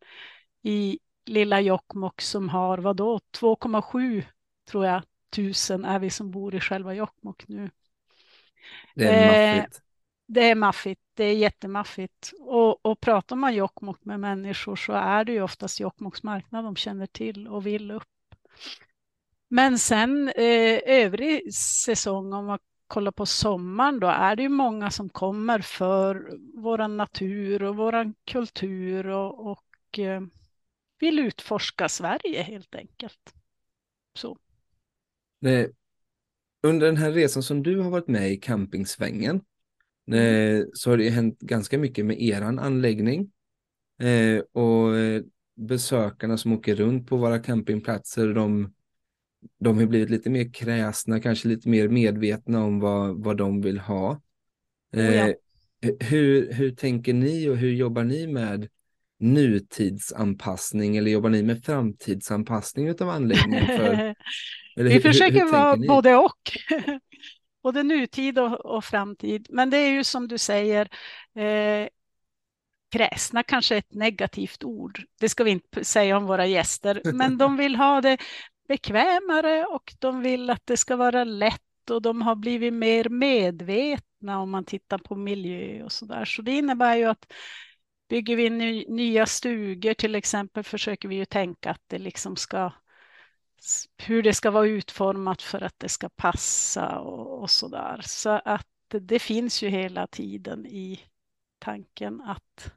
i 0.62 0.99
lilla 1.26 1.61
Jokkmokk 1.61 2.21
som 2.21 2.49
har 2.49 2.78
vadå 2.78 3.21
2,7 3.40 4.23
tror 4.71 4.87
jag 4.87 5.02
tusen 5.30 5.85
är 5.85 5.99
vi 5.99 6.11
som 6.11 6.30
bor 6.30 6.54
i 6.54 6.61
själva 6.61 6.94
Jokkmokk 6.94 7.49
nu. 7.49 7.71
Det 8.94 9.04
är 9.04 9.54
Eh, 9.54 9.56
maffigt. 9.56 9.80
Det 10.26 10.50
är 10.50 10.54
maffigt, 10.54 11.00
det 11.14 11.25
är 11.25 11.35
jättemaffigt. 11.35 12.33
Och, 12.40 12.87
och 12.87 13.00
pratar 13.00 13.37
man 13.37 13.54
Jokkmokk 13.54 14.04
med 14.04 14.21
människor 14.21 14.76
så 14.76 14.92
är 14.92 15.25
det 15.25 15.33
ju 15.33 15.42
oftast 15.42 15.80
Jokkmokks 15.80 16.23
marknad 16.23 16.64
de 16.64 16.76
känner 16.76 17.06
till 17.06 17.49
och 17.49 17.66
vill 17.66 17.90
upp. 17.90 18.04
Men 19.54 19.78
sen 19.78 20.28
eh, 20.28 20.80
övrig 20.87 21.54
säsong, 21.54 22.32
om 22.32 22.46
man 22.46 22.58
kollar 22.87 23.12
på 23.12 23.26
sommaren, 23.26 24.00
då 24.00 24.06
är 24.06 24.37
det 24.37 24.42
ju 24.42 24.49
många 24.49 24.90
som 24.90 25.08
kommer 25.08 25.58
för 25.58 26.38
våran 26.62 26.96
natur 26.96 27.62
och 27.62 27.76
våran 27.76 28.14
kultur 28.25 29.06
och, 29.06 29.50
och 29.50 29.99
eh, 29.99 30.23
vill 31.00 31.18
utforska 31.18 31.88
Sverige 31.88 32.42
helt 32.42 32.75
enkelt. 32.75 33.34
Så. 34.14 34.38
Nej, 35.40 35.70
under 36.62 36.87
den 36.87 36.96
här 36.96 37.12
resan 37.12 37.42
som 37.42 37.62
du 37.62 37.80
har 37.80 37.90
varit 37.90 38.08
med 38.08 38.32
i 38.32 38.37
campingsvängen 38.37 39.40
Mm. 40.06 40.61
eh, 40.61 40.64
så 40.73 40.90
har 40.90 40.96
det 40.96 41.04
ju 41.04 41.11
hänt 41.11 41.40
ganska 41.40 41.78
mycket 41.78 42.06
med 42.06 42.23
eran 42.23 42.58
anläggning. 42.58 43.32
Eh, 44.02 44.42
och 44.52 44.96
eh, 44.96 45.23
besökarna 45.56 46.38
som 46.38 46.52
åker 46.52 46.75
runt 46.76 47.08
på 47.08 47.16
våra 47.16 47.38
campingplatser, 47.38 48.34
de, 48.34 48.75
de 49.61 49.79
har 49.79 49.87
blivit 49.87 50.11
lite 50.11 50.31
mer 50.31 50.53
kräsna, 50.53 51.21
kanske 51.21 51.49
lite 51.49 51.69
mer 51.69 51.89
medvetna 51.89 52.65
om 52.65 52.81
vad, 52.81 53.25
vad 53.25 53.37
de 53.37 53.61
vill 53.61 53.79
ha. 53.79 54.11
Oh 54.97 55.15
ja. 55.15 55.29
Eh, 55.29 55.35
hur, 56.01 56.53
hur 56.53 56.71
tänker 56.71 57.15
ni 57.15 57.49
och 57.49 57.57
hur 57.57 57.73
jobbar 57.73 58.05
ni 58.05 58.27
med 58.27 58.69
nutidsanpassning 59.21 60.97
eller 60.97 61.11
jobbar 61.11 61.31
ni 61.31 61.43
med 61.43 61.65
framtidsanpassning 61.65 62.91
av 62.91 63.09
anläggningen? 63.09 63.67
För, 63.67 63.75
eller 64.77 64.89
Vi 64.89 64.93
hur- 64.93 65.01
försöker 65.01 65.41
hur 65.41 65.53
vara 65.53 65.71
tänker 65.73 65.81
ni? 65.81 65.87
både 65.89 66.15
och. 66.17 66.41
både 67.63 67.83
nutid 67.83 68.39
och, 68.39 68.67
och 68.67 68.85
framtid. 68.85 69.47
Men 69.51 69.71
det 69.71 69.77
är 69.77 69.91
ju 69.91 70.05
som 70.05 70.29
du 70.29 70.39
säger, 70.39 70.89
eh, 71.39 71.89
kräsna 72.93 73.43
kanske 73.43 73.75
är 73.75 73.79
ett 73.79 73.95
negativt 73.95 74.65
ord. 74.65 75.03
Det 75.21 75.29
ska 75.29 75.45
vi 75.45 75.51
inte 75.51 75.85
säga 75.85 76.17
om 76.17 76.27
våra 76.27 76.47
gäster, 76.47 77.01
men 77.05 77.39
de 77.39 77.57
vill 77.57 77.77
ha 77.77 78.01
det 78.01 78.19
bekvämare 78.68 79.64
och 79.64 79.94
de 79.99 80.23
vill 80.23 80.50
att 80.50 80.66
det 80.66 80.76
ska 80.76 80.97
vara 80.97 81.25
lätt 81.25 81.90
och 81.90 82.02
de 82.02 82.23
har 82.23 82.35
blivit 82.35 82.75
mer 82.75 83.09
medvetna 83.09 84.40
om 84.40 84.50
man 84.50 84.64
tittar 84.64 84.99
på 84.99 85.16
miljö 85.16 85.85
och 85.85 85.92
så 85.92 86.04
där. 86.04 86.25
Så 86.25 86.42
det 86.42 86.52
innebär 86.52 86.97
ju 86.97 87.04
att 87.04 87.33
bygger 88.09 88.37
vi 88.37 88.50
ny, 88.50 88.85
nya 88.88 89.26
stugor 89.26 89.94
till 89.94 90.14
exempel 90.14 90.64
försöker 90.64 91.09
vi 91.09 91.16
ju 91.16 91.25
tänka 91.25 91.71
att 91.71 91.83
det 91.87 91.99
liksom 91.99 92.37
ska 92.37 92.73
hur 93.97 94.23
det 94.23 94.35
ska 94.35 94.50
vara 94.50 94.66
utformat 94.66 95.42
för 95.42 95.61
att 95.61 95.78
det 95.78 95.88
ska 95.88 96.09
passa 96.09 96.99
och, 96.99 97.42
och 97.42 97.50
så 97.50 97.68
där. 97.68 98.00
Så 98.04 98.30
att 98.44 98.66
det 98.88 99.18
finns 99.18 99.62
ju 99.62 99.68
hela 99.68 100.06
tiden 100.06 100.66
i 100.66 101.00
tanken 101.59 102.21
att 102.21 102.73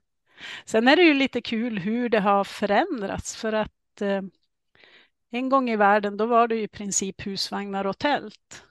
Sen 0.65 0.88
är 0.88 0.96
det 0.96 1.01
ju 1.01 1.13
lite 1.13 1.41
kul 1.41 1.79
hur 1.79 2.10
det 2.10 2.20
har 2.20 2.44
förändrats 2.44 3.36
för 3.36 3.53
att 3.53 4.01
eh, 4.01 4.22
en 5.29 5.50
gång 5.50 5.69
i 5.69 5.75
världen 5.75 6.17
då 6.17 6.25
var 6.25 6.48
det 6.48 6.62
i 6.62 6.67
princip 6.67 7.27
husvagnar 7.27 7.86
och 7.88 7.98
tält. 7.98 8.63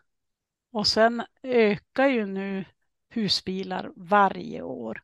Och 0.73 0.87
sen 0.87 1.23
ökar 1.43 2.07
ju 2.07 2.27
nu 2.27 2.65
husbilar 3.11 3.93
varje 3.97 4.63
år. 4.63 5.03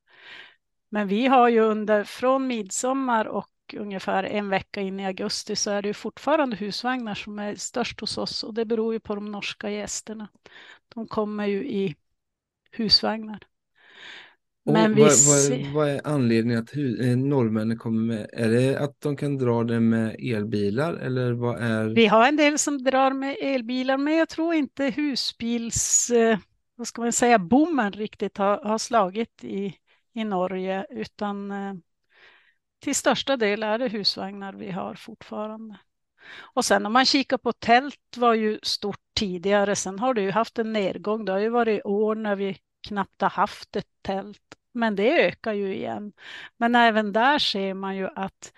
Men 0.89 1.09
vi 1.09 1.27
har 1.27 1.49
ju 1.49 1.61
under 1.61 2.05
från 2.05 2.47
midsommar 2.47 3.25
och 3.25 3.49
ungefär 3.77 4.25
en 4.25 4.49
vecka 4.49 4.81
in 4.81 5.01
i 5.01 5.07
augusti 5.07 5.57
så 5.57 5.71
är 5.71 5.83
det 5.83 5.89
ju 5.89 5.95
fortfarande 5.95 6.57
husvagnar 6.57 7.15
som 7.15 7.39
är 7.39 7.55
störst 7.55 8.01
hos 8.01 8.19
oss 8.19 8.45
och 8.45 8.55
det 8.55 8.65
beror 8.65 8.93
ju 8.93 9.01
på 9.01 9.15
de 9.15 9.33
norska 9.33 9.71
gästerna. 9.71 10.29
De 10.89 11.07
kommer 11.07 11.47
ju 11.47 11.65
i 11.65 11.97
husvagnar. 12.71 13.47
Och 14.65 14.73
Men 14.73 14.95
vi 14.95 15.03
vad, 15.03 15.11
vad, 15.27 15.73
vad 15.75 15.89
är 15.89 16.01
anledningen 16.05 16.59
att 16.63 16.71
hu- 16.71 17.11
eh, 17.11 17.17
norrmännen 17.17 17.79
kommer 17.79 18.03
med? 18.03 18.31
Är 18.33 18.49
det 18.51 18.77
att 18.77 19.01
de 19.01 19.17
kan 19.17 19.39
dra 19.39 19.65
det 19.65 19.81
med 19.81 20.17
elbilar 20.19 20.95
eller 20.95 21.33
vad 21.33 21.63
är? 21.63 21.89
Vi 21.95 22.07
har 22.07 22.29
en 22.29 22.37
del 22.37 22.59
som 22.59 22.83
drar 22.85 23.13
med 23.13 23.37
elbilar, 23.41 23.97
men 23.97 24.15
jag 24.15 24.29
tror 24.29 24.55
inte 24.55 24.85
husbils, 24.85 26.11
eh, 26.11 26.39
vad 26.77 26.87
ska 26.87 27.03
man 27.03 27.13
säga, 27.13 27.39
bommen 27.39 27.93
riktigt 27.93 28.39
har, 28.39 28.65
har 28.65 28.79
slagit 28.79 29.45
i, 29.45 29.75
i 30.15 30.25
Norge, 30.25 30.87
utan 30.91 31.51
eh, 31.51 31.75
till 32.81 32.95
största 32.95 33.37
del 33.37 33.63
är 33.63 33.79
det 33.79 33.89
husvagnar 33.89 34.53
vi 34.53 34.71
har 34.71 34.95
fortfarande. 34.95 35.79
Och 36.55 36.65
sen 36.65 36.87
om 36.87 36.93
man 36.93 37.05
kikar 37.07 37.39
på 37.39 37.53
tält 37.53 38.17
var 38.17 38.35
ju 38.35 38.59
stort 38.63 39.01
tidigare, 39.17 39.77
sen 39.77 39.99
har 39.99 40.15
det 40.15 40.23
ju 40.23 40.31
haft 40.31 40.59
en 40.59 40.73
nedgång. 40.73 41.25
Det 41.25 41.33
har 41.33 41.39
ju 41.39 41.49
varit 41.49 41.87
år 41.87 42.15
när 42.15 42.37
vi 42.37 42.59
knappt 42.83 43.23
har 43.23 43.31
haft 43.31 43.77
ett 43.77 43.89
tält, 44.03 44.43
men 44.73 44.97
det 44.97 45.27
ökar 45.27 45.53
ju 45.53 45.75
igen. 45.75 46.13
Men 46.57 46.75
även 46.75 47.13
där 47.13 47.39
ser 47.39 47.75
man 47.75 47.97
ju 47.97 48.09
att 48.17 48.53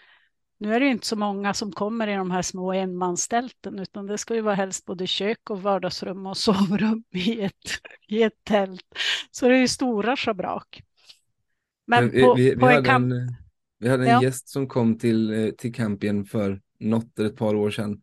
nu 0.59 0.75
är 0.75 0.81
det 0.81 0.87
inte 0.87 1.07
så 1.07 1.17
många 1.17 1.55
som 1.55 1.73
kommer 1.73 2.09
i 2.09 2.15
de 2.15 2.31
här 2.31 2.43
små 2.43 2.73
enmanstälten, 2.73 3.79
utan 3.79 4.07
det 4.07 4.19
ska 4.19 4.35
ju 4.35 4.41
vara 4.41 4.55
helst 4.55 4.85
både 4.85 5.07
kök 5.07 5.51
och 5.51 5.63
vardagsrum 5.63 6.27
och 6.27 6.37
sovrum 6.47 7.05
i 7.11 7.41
ett, 7.41 7.71
i 8.09 8.23
ett 8.23 8.45
tält. 8.45 8.85
Så 9.31 9.49
det 9.49 9.55
är 9.55 9.61
ju 9.61 9.69
stora 9.69 10.17
schabrak. 10.17 10.83
Men 11.87 12.11
på, 12.11 12.35
vi, 12.35 12.51
vi 12.51 12.57
på 12.57 12.67
en 12.67 12.75
hade 12.75 12.89
kamp... 12.89 13.13
en, 13.13 13.35
vi 13.79 13.89
hade 13.89 14.05
en 14.05 14.11
Ja. 14.11 14.23
gäst 14.23 14.49
som 14.49 14.69
kom 14.69 14.99
till, 14.99 15.33
eh, 15.33 15.51
till 15.51 15.75
campen 15.75 16.25
för 16.25 16.61
något 16.81 17.19
eller 17.19 17.29
ett 17.29 17.37
par 17.37 17.55
år 17.55 17.71
sedan. 17.71 18.03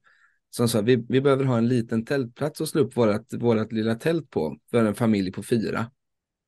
Som 0.49 0.67
sa 0.67 0.81
vi, 0.81 1.05
vi 1.09 1.21
behöver 1.21 1.45
ha 1.45 1.57
en 1.57 1.67
liten 1.67 2.05
tältplats 2.05 2.61
att 2.61 2.69
slå 2.69 2.81
upp 2.81 2.97
vårat, 2.97 3.33
vårat 3.33 3.71
lilla 3.71 3.95
tält 3.95 4.29
på 4.29 4.57
för 4.71 4.85
en 4.85 4.95
familj 4.95 5.31
på 5.31 5.43
fyra. 5.43 5.91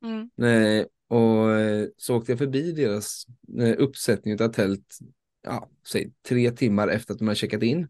Mm. 0.03 0.29
Eh, 0.41 0.85
och 1.07 1.51
eh, 1.51 1.87
så 1.97 2.17
åkte 2.17 2.31
jag 2.31 2.39
förbi 2.39 2.71
deras 2.71 3.25
eh, 3.59 3.75
uppsättning 3.77 4.41
av 4.41 4.47
tält, 4.47 4.97
ja, 5.43 5.69
säg 5.87 6.11
tre 6.27 6.51
timmar 6.51 6.87
efter 6.87 7.13
att 7.13 7.19
de 7.19 7.27
hade 7.27 7.35
checkat 7.35 7.63
in. 7.63 7.87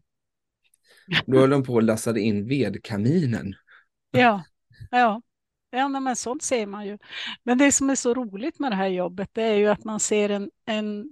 Då 1.26 1.38
höll 1.38 1.50
de 1.50 1.64
på 1.64 1.74
och 1.74 1.82
lassade 1.82 2.20
in 2.20 2.48
vedkaminen. 2.48 3.54
Ja, 4.16 4.44
ja. 4.90 5.22
Ja, 5.70 5.88
men 5.88 6.16
sånt 6.16 6.42
ser 6.42 6.66
man 6.66 6.86
ju. 6.86 6.98
Men 7.42 7.58
det 7.58 7.72
som 7.72 7.90
är 7.90 7.94
så 7.94 8.14
roligt 8.14 8.58
med 8.58 8.72
det 8.72 8.76
här 8.76 8.88
jobbet, 8.88 9.30
det 9.32 9.42
är 9.42 9.54
ju 9.54 9.66
att 9.66 9.84
man 9.84 10.00
ser 10.00 10.28
en, 10.28 10.50
en 10.64 11.06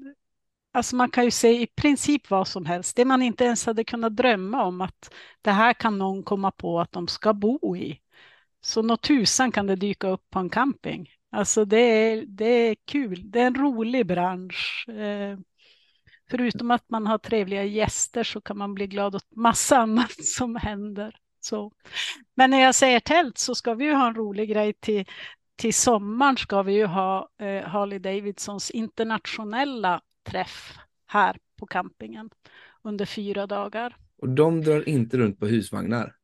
Alltså 0.75 0.97
man 0.97 1.11
kan 1.11 1.25
ju 1.25 1.31
se 1.31 1.63
i 1.63 1.67
princip 1.67 2.31
vad 2.31 2.49
som 2.49 2.67
helst. 2.67 2.97
Det 2.97 3.05
man 3.05 3.23
inte 3.23 3.45
ens 3.45 3.67
hade 3.67 3.85
kunnat 3.85 4.17
drömma 4.17 4.65
om 4.65 4.81
att 4.81 5.15
det 5.43 5.51
här 5.51 5.73
kan 5.73 5.99
någon 5.99 6.23
komma 6.23 6.51
på 6.51 6.81
att 6.81 6.93
de 6.93 7.09
ska 7.09 7.35
bo 7.35 7.77
i. 7.77 8.01
Så 8.65 8.83
något 8.83 9.03
tusan 9.03 9.53
kan 9.53 9.67
det 9.67 9.77
dyka 9.77 10.09
upp 10.09 10.31
på 10.31 10.39
en 10.39 10.51
camping. 10.51 11.11
Alltså 11.31 11.65
det 11.65 11.79
är, 11.79 12.25
det 12.27 12.45
är 12.45 12.77
kul. 12.85 13.31
Det 13.31 13.41
är 13.41 13.47
en 13.47 13.55
rolig 13.55 14.07
bransch. 14.07 14.89
Eh, 14.89 15.39
förutom 16.31 16.71
att 16.71 16.91
man 16.91 17.07
har 17.07 17.19
trevliga 17.19 17.65
gäster 17.65 18.25
så 18.25 18.41
kan 18.41 18.59
man 18.59 18.75
bli 18.75 18.87
glad 18.87 19.15
åt 19.15 19.37
massa 19.37 19.77
annat 19.83 20.25
som 20.25 20.57
händer. 20.57 21.17
Så. 21.41 21.73
Men 22.35 22.51
när 22.51 22.61
jag 22.61 22.75
säger 22.75 23.01
tält 23.01 23.39
så 23.39 23.55
ska 23.55 23.75
vi 23.75 23.85
ju 23.85 23.95
ha 23.95 24.09
en 24.09 24.15
rolig 24.15 24.49
grej 24.49 24.73
till, 24.73 25.05
till 25.57 25.75
sommaren 25.75 26.37
ska 26.37 26.63
vi 26.63 26.73
ju 26.73 26.87
ha 26.87 27.29
eh, 27.39 27.63
Harley 27.63 27.99
Davidsons 27.99 28.71
internationella 28.71 30.01
träff 30.23 30.79
här 31.07 31.37
på 31.59 31.67
campingen 31.67 32.31
under 32.83 33.07
fyra 33.07 33.47
dagar. 33.47 33.97
Och 34.19 34.29
de 34.29 34.61
drar 34.61 34.89
inte 34.89 35.17
runt 35.17 35.41
på 35.41 35.47
husvagnar? 35.47 36.15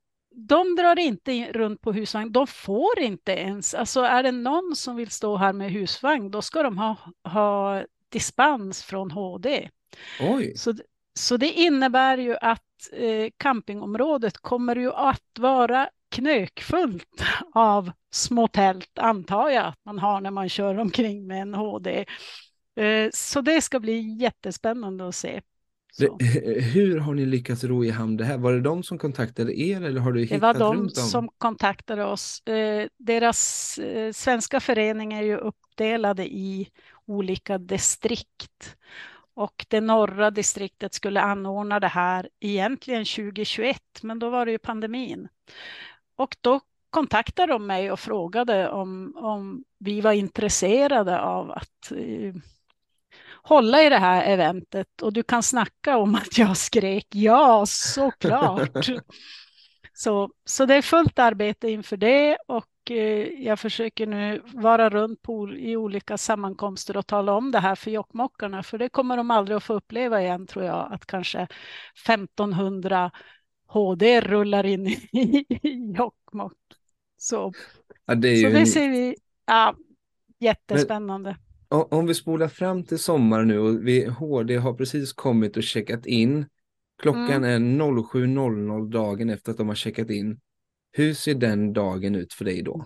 De 0.47 0.77
drar 0.77 0.99
inte 0.99 1.53
runt 1.53 1.81
på 1.81 1.93
husvagn. 1.93 2.33
De 2.33 2.47
får 2.47 2.99
inte 2.99 3.33
ens. 3.33 3.75
Alltså 3.75 4.01
är 4.01 4.23
det 4.23 4.33
någon 4.33 4.77
som 4.77 4.97
vill 4.97 5.11
stå 5.11 5.37
här 5.37 5.53
med 5.53 5.73
husvagn, 5.73 6.31
då 6.31 6.43
ska 6.43 6.63
de 6.63 6.79
ha, 6.79 6.97
ha 7.25 7.83
dispens 8.09 8.83
från 8.83 9.11
HD. 9.11 9.69
Oj. 10.21 10.57
Så, 10.57 10.75
så 11.15 11.37
det 11.37 11.53
innebär 11.53 12.19
ju 12.19 12.37
att 12.37 12.93
eh, 12.93 13.31
campingområdet 13.37 14.39
kommer 14.39 14.77
ju 14.77 14.93
att 14.93 15.39
vara 15.39 15.89
knökfullt 16.09 17.23
av 17.55 17.93
små 18.11 18.49
tält, 18.49 18.99
antar 18.99 19.51
jag 19.51 19.67
att 19.67 19.85
man 19.85 19.99
har 19.99 20.21
när 20.21 20.31
man 20.31 20.49
kör 20.49 20.79
omkring 20.79 21.27
med 21.27 21.43
en 21.43 21.55
HD. 21.55 22.05
Eh, 22.77 23.11
så 23.13 23.41
det 23.41 23.61
ska 23.61 23.81
bli 23.81 24.17
jättespännande 24.21 25.09
att 25.09 25.15
se. 25.15 25.41
Det, 25.99 26.25
hur 26.75 26.99
har 26.99 27.15
ni 27.15 27.27
lyckats 27.27 27.65
ro 27.65 27.85
i 27.85 27.91
hamn 27.91 28.17
det 28.17 28.25
här? 28.25 28.39
Var 28.39 28.53
det 28.53 28.61
de 28.61 28.83
som 28.83 28.99
kontaktade 28.99 29.61
er 29.61 29.83
eller 29.83 30.01
har 30.01 30.13
du 30.13 30.21
hittat 30.21 30.37
Det 30.41 30.47
var 30.47 30.55
de 30.55 30.77
runt 30.77 30.99
om? 30.99 31.05
som 31.05 31.29
kontaktade 31.39 32.05
oss. 32.05 32.47
Eh, 32.47 32.89
deras 32.99 33.79
eh, 33.79 34.13
svenska 34.13 34.61
förening 34.61 35.13
är 35.13 35.23
ju 35.23 35.37
uppdelade 35.37 36.27
i 36.27 36.69
olika 37.07 37.59
distrikt 37.59 38.77
och 39.35 39.67
det 39.69 39.81
norra 39.81 40.31
distriktet 40.31 40.95
skulle 40.95 41.21
anordna 41.21 41.81
det 41.81 41.89
här 41.89 42.29
egentligen 42.41 43.05
2021, 43.05 43.81
men 44.03 44.19
då 44.19 44.31
var 44.31 44.47
det 44.47 44.53
ju 44.53 44.59
pandemin. 44.59 45.29
Och 46.17 46.37
då 46.41 46.61
kontaktade 46.91 47.53
de 47.53 47.67
mig 47.67 47.93
och 47.93 48.01
frågade 48.01 48.69
om, 48.71 49.17
om 49.17 49.65
vi 49.79 50.01
var 50.01 50.13
intresserade 50.13 51.21
av 51.21 51.51
att 51.51 51.93
eh, 51.93 52.35
hålla 53.43 53.83
i 53.83 53.89
det 53.89 53.99
här 53.99 54.25
eventet 54.25 55.03
och 55.03 55.13
du 55.13 55.23
kan 55.23 55.43
snacka 55.43 55.97
om 55.97 56.15
att 56.15 56.39
jag 56.39 56.57
skrek 56.57 57.07
ja, 57.11 57.65
såklart. 57.67 58.87
så, 59.93 60.31
så 60.45 60.67
det 60.67 60.75
är 60.75 60.83
fullt 60.83 61.19
arbete 61.19 61.71
inför 61.71 61.97
det 61.97 62.39
och 62.49 62.91
eh, 62.91 63.45
jag 63.45 63.59
försöker 63.61 64.07
nu 64.07 64.43
vara 64.55 64.91
runt 64.91 65.23
på, 65.23 65.51
i 65.53 65.77
olika 65.77 66.19
sammankomster 66.19 66.97
och 66.97 67.07
tala 67.07 67.33
om 67.33 67.51
det 67.51 67.59
här 67.59 67.75
för 67.75 67.91
jokkmokkarna, 67.91 68.63
för 68.63 68.79
det 68.79 68.89
kommer 68.89 69.17
de 69.17 69.31
aldrig 69.31 69.57
att 69.57 69.65
få 69.65 69.75
uppleva 69.75 70.23
igen 70.23 70.47
tror 70.47 70.65
jag, 70.65 70.93
att 70.93 71.07
kanske 71.07 71.47
1500 72.07 73.11
HD 73.69 74.21
rullar 74.21 74.67
in 74.67 74.87
i 75.13 75.47
Jokkmokk. 75.97 76.57
Så, 77.17 77.53
ja, 78.07 78.15
det, 78.15 78.37
så 78.37 78.47
en... 78.47 78.55
det 78.55 78.67
ser 78.67 78.89
vi, 78.89 79.17
ja, 79.47 79.75
jättespännande. 80.39 81.31
Men 81.31 81.48
om 81.69 82.07
vi 82.07 82.15
spolar 82.15 82.49
fram 82.49 82.85
till 82.85 82.99
sommaren 82.99 83.49
nu 83.49 83.59
och 83.59 83.87
vi, 83.87 84.05
HD 84.05 84.57
har 84.57 84.75
precis 84.75 85.13
kommit 85.13 85.57
och 85.57 85.63
checkat 85.63 86.07
in. 86.07 86.47
Klockan 87.03 87.45
mm. 87.45 87.81
är 87.81 87.85
07.00 87.85 88.91
dagen 88.91 89.31
efter 89.31 89.51
att 89.51 89.59
de 89.59 89.69
har 89.69 89.75
checkat 89.75 90.11
in. 90.11 90.41
Hur 90.93 91.15
ser 91.15 91.35
den 91.35 91.73
dagen 91.73 92.15
ut 92.15 92.33
för 92.33 92.45
dig 92.45 92.63
då? 92.63 92.85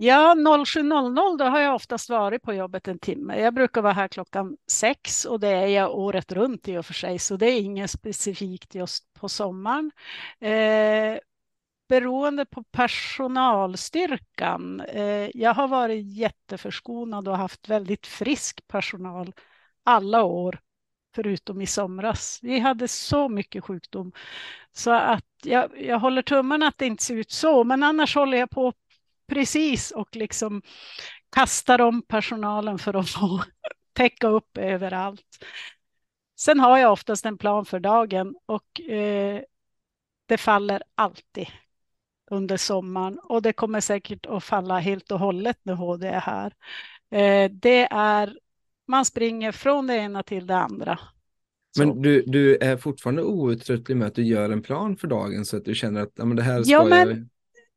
Ja, 0.00 0.34
07.00 0.36 1.38
då 1.38 1.44
har 1.44 1.60
jag 1.60 1.74
oftast 1.74 2.10
varit 2.10 2.42
på 2.42 2.54
jobbet 2.54 2.88
en 2.88 2.98
timme. 2.98 3.40
Jag 3.40 3.54
brukar 3.54 3.82
vara 3.82 3.92
här 3.92 4.08
klockan 4.08 4.56
sex 4.70 5.24
och 5.24 5.40
det 5.40 5.48
är 5.48 5.66
jag 5.66 5.98
året 5.98 6.32
runt 6.32 6.68
i 6.68 6.78
och 6.78 6.86
för 6.86 6.94
sig, 6.94 7.18
så 7.18 7.36
det 7.36 7.46
är 7.46 7.60
inget 7.60 7.90
specifikt 7.90 8.74
just 8.74 9.12
på 9.14 9.28
sommaren. 9.28 9.90
Eh, 10.40 11.18
beroende 11.88 12.44
på 12.44 12.62
personalstyrkan. 12.62 14.80
Eh, 14.80 15.30
jag 15.34 15.54
har 15.54 15.68
varit 15.68 16.06
jätteförskonad 16.06 17.28
och 17.28 17.38
haft 17.38 17.68
väldigt 17.68 18.06
frisk 18.06 18.68
personal 18.68 19.32
alla 19.84 20.22
år, 20.22 20.60
förutom 21.14 21.60
i 21.60 21.66
somras. 21.66 22.38
Vi 22.42 22.58
hade 22.58 22.88
så 22.88 23.28
mycket 23.28 23.64
sjukdom 23.64 24.12
så 24.72 24.90
att 24.90 25.24
jag, 25.44 25.82
jag 25.82 25.98
håller 25.98 26.22
tummarna 26.22 26.68
att 26.68 26.78
det 26.78 26.86
inte 26.86 27.04
ser 27.04 27.16
ut 27.16 27.30
så, 27.30 27.64
men 27.64 27.82
annars 27.82 28.14
håller 28.14 28.38
jag 28.38 28.50
på 28.50 28.72
precis 29.28 29.90
och 29.90 30.16
liksom 30.16 30.62
kastar 31.30 31.80
om 31.80 32.02
personalen 32.02 32.78
för 32.78 32.94
att 32.94 33.10
få 33.10 33.44
täcka 33.92 34.28
upp 34.28 34.58
överallt. 34.58 35.38
Sen 36.40 36.60
har 36.60 36.78
jag 36.78 36.92
oftast 36.92 37.26
en 37.26 37.38
plan 37.38 37.64
för 37.64 37.80
dagen 37.80 38.34
och 38.46 38.80
eh, 38.80 39.42
det 40.26 40.38
faller 40.38 40.82
alltid 40.94 41.48
under 42.30 42.56
sommaren 42.56 43.18
och 43.18 43.42
det 43.42 43.52
kommer 43.52 43.80
säkert 43.80 44.26
att 44.26 44.44
falla 44.44 44.78
helt 44.78 45.12
och 45.12 45.18
hållet 45.18 45.58
när 45.62 45.74
HD 45.74 46.06
är 46.06 46.20
här. 46.20 46.52
Eh, 47.10 47.50
det 47.50 47.88
är, 47.90 48.38
man 48.88 49.04
springer 49.04 49.52
från 49.52 49.86
det 49.86 49.96
ena 49.96 50.22
till 50.22 50.46
det 50.46 50.56
andra. 50.56 50.98
Men 51.78 52.02
du, 52.02 52.22
du 52.26 52.56
är 52.56 52.76
fortfarande 52.76 53.22
outtröttlig 53.22 53.96
med 53.96 54.08
att 54.08 54.14
du 54.14 54.22
gör 54.22 54.50
en 54.50 54.62
plan 54.62 54.96
för 54.96 55.08
dagen 55.08 55.44
så 55.44 55.56
att 55.56 55.64
du 55.64 55.74
känner 55.74 56.00
att 56.02 56.12
ja, 56.14 56.24
men 56.24 56.36
det 56.36 56.42
här 56.42 56.62
ska 56.62 56.72
ja, 56.72 56.84
men, 56.84 57.08
jag... 57.08 57.28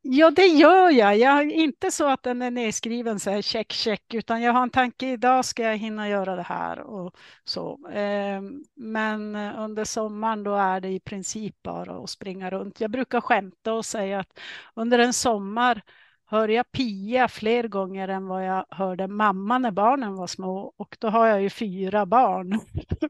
Ja, 0.03 0.31
det 0.31 0.45
gör 0.45 0.89
jag. 0.89 1.17
Jag 1.17 1.31
har 1.31 1.43
inte 1.43 1.91
så 1.91 2.07
att 2.07 2.23
den 2.23 2.41
är 2.41 2.51
nedskriven 2.51 3.19
så 3.19 3.29
här 3.29 3.41
check, 3.41 3.71
check, 3.71 4.13
utan 4.13 4.41
jag 4.41 4.53
har 4.53 4.63
en 4.63 4.69
tanke. 4.69 5.07
Idag 5.11 5.45
ska 5.45 5.63
jag 5.63 5.77
hinna 5.77 6.09
göra 6.09 6.35
det 6.35 6.41
här 6.43 6.79
och 6.79 7.15
så. 7.43 7.79
Ehm, 7.93 8.63
men 8.75 9.35
under 9.35 9.85
sommaren 9.85 10.43
då 10.43 10.55
är 10.55 10.81
det 10.81 10.89
i 10.89 10.99
princip 10.99 11.63
bara 11.63 12.03
att 12.03 12.09
springa 12.09 12.49
runt. 12.49 12.81
Jag 12.81 12.91
brukar 12.91 13.21
skämta 13.21 13.73
och 13.73 13.85
säga 13.85 14.19
att 14.19 14.39
under 14.75 14.99
en 14.99 15.13
sommar 15.13 15.81
hör 16.25 16.47
jag 16.47 16.71
Pia 16.71 17.27
fler 17.27 17.67
gånger 17.67 18.07
än 18.07 18.27
vad 18.27 18.45
jag 18.47 18.65
hörde 18.69 19.07
mamma 19.07 19.57
när 19.57 19.71
barnen 19.71 20.15
var 20.15 20.27
små 20.27 20.73
och 20.77 20.97
då 20.99 21.07
har 21.09 21.27
jag 21.27 21.41
ju 21.41 21.49
fyra 21.49 22.05
barn. 22.05 22.59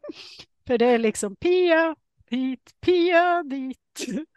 För 0.67 0.77
det 0.77 0.85
är 0.85 0.97
liksom 0.97 1.35
Pia 1.35 1.95
hit, 2.31 2.71
Pia 2.81 3.43
dit. 3.43 3.77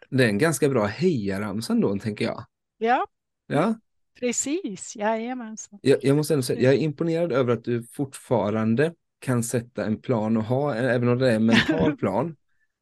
Det 0.09 0.23
är 0.23 0.27
en 0.27 0.37
ganska 0.37 0.69
bra 0.69 0.85
hejaramsa 0.85 1.73
då, 1.73 1.97
tänker 1.99 2.25
jag. 2.25 2.45
Ja, 2.77 3.07
ja. 3.47 3.75
precis. 4.19 4.95
Jajamensan. 4.95 5.79
Jag, 5.81 6.03
jag 6.03 6.15
måste 6.15 6.33
ändå 6.33 6.43
säga, 6.43 6.61
jag 6.61 6.73
är 6.73 6.77
imponerad 6.77 7.31
över 7.31 7.53
att 7.53 7.63
du 7.63 7.83
fortfarande 7.83 8.93
kan 9.19 9.43
sätta 9.43 9.85
en 9.85 10.01
plan 10.01 10.37
och 10.37 10.43
ha, 10.43 10.75
även 10.75 11.09
om 11.09 11.17
det 11.17 11.31
är 11.31 11.35
en 11.35 11.45
mental 11.45 11.97
plan. 11.97 12.35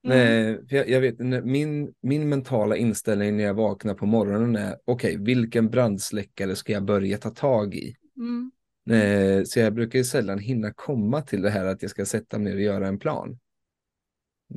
Mm. 0.08 0.68
för 0.68 0.76
jag, 0.76 0.90
jag, 0.90 1.02
vet, 1.02 1.20
min, 1.46 1.94
min 2.02 2.30
mentala 2.30 2.78
inställning 2.78 3.38
när 3.38 3.44
jag 3.44 3.54
vaknar 3.54 3.94
på 3.94 4.06
morgonen 4.06 4.56
är, 4.56 4.76
okej, 4.86 5.14
okay, 5.14 5.26
vilken 5.26 5.70
brandsläckare 5.70 6.56
ska 6.56 6.74
jag 6.74 6.84
börja 6.84 7.18
ta 7.18 7.30
tag 7.30 7.76
i? 7.76 7.96
Mm. 8.18 8.52
Så 9.46 9.60
jag 9.60 9.74
brukar 9.74 10.04
sällan 10.04 10.40
hinna 10.40 10.74
komma 10.74 11.22
till 11.22 11.42
det 11.42 11.50
här 11.50 11.66
att 11.66 11.82
jag 11.82 11.92
ska 11.92 12.06
sätta 12.06 12.40
mig 12.40 12.52
ner 12.52 12.56
och 12.56 12.64
göra 12.64 12.88
en 12.88 13.00
plan. 13.00 13.38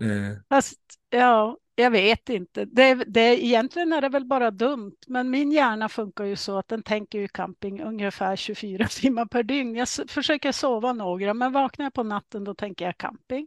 Eh. 0.02 0.38
Fast, 0.48 0.80
ja, 1.10 1.58
jag 1.78 1.90
vet 1.90 2.28
inte. 2.28 2.64
Det, 2.64 2.94
det, 2.94 3.44
egentligen 3.44 3.92
är 3.92 4.00
det 4.00 4.08
väl 4.08 4.24
bara 4.24 4.50
dumt, 4.50 4.96
men 5.06 5.30
min 5.30 5.52
hjärna 5.52 5.88
funkar 5.88 6.24
ju 6.24 6.36
så 6.36 6.58
att 6.58 6.68
den 6.68 6.82
tänker 6.82 7.18
ju 7.18 7.28
camping 7.28 7.82
ungefär 7.82 8.36
24 8.36 8.86
timmar 8.90 9.26
per 9.26 9.42
dygn. 9.42 9.74
Jag 9.74 9.88
försöker 10.08 10.52
sova 10.52 10.92
några, 10.92 11.34
men 11.34 11.52
vaknar 11.52 11.86
jag 11.86 11.94
på 11.94 12.02
natten 12.02 12.44
då 12.44 12.54
tänker 12.54 12.84
jag 12.84 12.98
camping. 12.98 13.46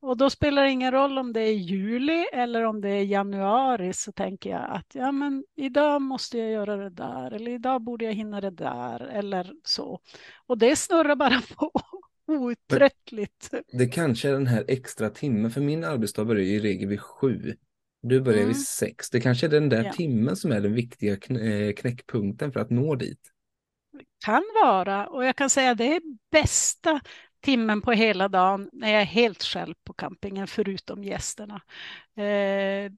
Och 0.00 0.16
då 0.16 0.30
spelar 0.30 0.64
det 0.64 0.70
ingen 0.70 0.92
roll 0.92 1.18
om 1.18 1.32
det 1.32 1.40
är 1.40 1.52
juli 1.52 2.26
eller 2.32 2.62
om 2.64 2.80
det 2.80 2.88
är 2.88 3.04
januari 3.04 3.92
så 3.92 4.12
tänker 4.12 4.50
jag 4.50 4.70
att 4.70 4.94
ja, 4.94 5.12
men 5.12 5.44
idag 5.56 6.02
måste 6.02 6.38
jag 6.38 6.50
göra 6.50 6.76
det 6.76 6.90
där 6.90 7.30
eller 7.30 7.50
idag 7.50 7.82
borde 7.82 8.04
jag 8.04 8.12
hinna 8.12 8.40
det 8.40 8.50
där 8.50 9.00
eller 9.00 9.52
så. 9.64 10.00
Och 10.46 10.58
det 10.58 10.76
snurrar 10.76 11.16
bara 11.16 11.42
på 11.56 11.70
outtröttligt. 12.28 13.50
Det 13.72 13.86
kanske 13.86 14.28
är 14.28 14.32
den 14.32 14.46
här 14.46 14.64
extra 14.68 15.10
timmen, 15.10 15.50
för 15.50 15.60
min 15.60 15.84
arbetsdag 15.84 16.24
börjar 16.24 16.44
i 16.44 16.60
regel 16.60 16.88
vid 16.88 17.00
sju. 17.00 17.54
Du 18.02 18.20
börjar 18.20 18.38
mm. 18.38 18.48
vid 18.48 18.66
sex. 18.66 19.10
Det 19.10 19.20
kanske 19.20 19.46
är 19.46 19.50
den 19.50 19.68
där 19.68 19.84
ja. 19.84 19.92
timmen 19.92 20.36
som 20.36 20.52
är 20.52 20.60
den 20.60 20.74
viktiga 20.74 21.12
eh, 21.12 21.72
knäckpunkten 21.72 22.52
för 22.52 22.60
att 22.60 22.70
nå 22.70 22.94
dit. 22.94 23.20
Kan 24.24 24.42
vara, 24.62 25.06
och 25.06 25.24
jag 25.24 25.36
kan 25.36 25.50
säga 25.50 25.74
det 25.74 25.96
är 25.96 26.02
bästa 26.30 27.00
timmen 27.40 27.82
på 27.82 27.92
hela 27.92 28.28
dagen 28.28 28.70
när 28.72 28.92
jag 28.92 29.00
är 29.00 29.06
helt 29.06 29.42
själv 29.42 29.74
på 29.84 29.92
campingen 29.92 30.46
förutom 30.46 31.04
gästerna. 31.04 31.62
Eh, 32.16 32.92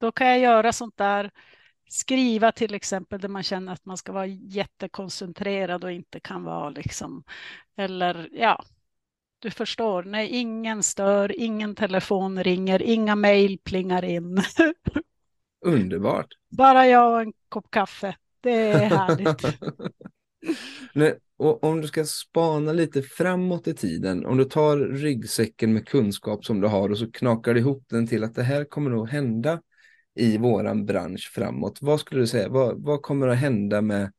då 0.00 0.12
kan 0.12 0.26
jag 0.26 0.38
göra 0.38 0.72
sånt 0.72 0.96
där, 0.96 1.30
skriva 1.92 2.52
till 2.52 2.74
exempel 2.74 3.20
där 3.20 3.28
man 3.28 3.42
känner 3.42 3.72
att 3.72 3.84
man 3.84 3.96
ska 3.96 4.12
vara 4.12 4.26
jättekoncentrerad 4.26 5.84
och 5.84 5.92
inte 5.92 6.20
kan 6.20 6.44
vara 6.44 6.70
liksom, 6.70 7.24
eller 7.76 8.28
ja, 8.32 8.64
du 9.38 9.50
förstår, 9.50 10.02
när 10.02 10.22
ingen 10.22 10.82
stör, 10.82 11.40
ingen 11.40 11.74
telefon 11.74 12.44
ringer, 12.44 12.82
inga 12.82 13.16
mejl 13.16 13.58
plingar 13.64 14.04
in. 14.04 14.42
Underbart. 15.66 16.28
Bara 16.48 16.86
jag 16.86 17.12
och 17.12 17.20
en 17.20 17.32
kopp 17.48 17.70
kaffe. 17.70 18.16
Det 18.40 18.70
är 18.70 18.88
härligt. 18.88 19.42
Nej, 20.94 21.18
och 21.36 21.64
om 21.64 21.80
du 21.80 21.88
ska 21.88 22.04
spana 22.04 22.72
lite 22.72 23.02
framåt 23.02 23.68
i 23.68 23.74
tiden, 23.74 24.26
om 24.26 24.36
du 24.36 24.44
tar 24.44 24.76
ryggsäcken 24.76 25.72
med 25.72 25.88
kunskap 25.88 26.44
som 26.44 26.60
du 26.60 26.68
har 26.68 26.88
och 26.90 26.98
så 26.98 27.10
knakar 27.12 27.54
du 27.54 27.60
ihop 27.60 27.84
den 27.88 28.06
till 28.06 28.24
att 28.24 28.34
det 28.34 28.42
här 28.42 28.64
kommer 28.64 28.90
nog 28.90 29.08
hända 29.08 29.60
i 30.14 30.38
våran 30.38 30.86
bransch 30.86 31.30
framåt? 31.34 31.78
Vad 31.80 32.00
skulle 32.00 32.20
du 32.20 32.26
säga? 32.26 32.48
Vad, 32.48 32.82
vad 32.82 33.02
kommer 33.02 33.28
att 33.28 33.38
hända 33.38 33.80
med 33.80 34.12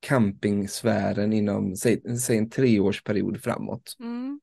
campingsfären 0.00 1.32
inom, 1.32 1.76
säg, 1.76 2.18
säg 2.18 2.38
en 2.38 2.50
treårsperiod 2.50 3.42
framåt? 3.42 3.96
Mm. 4.00 4.40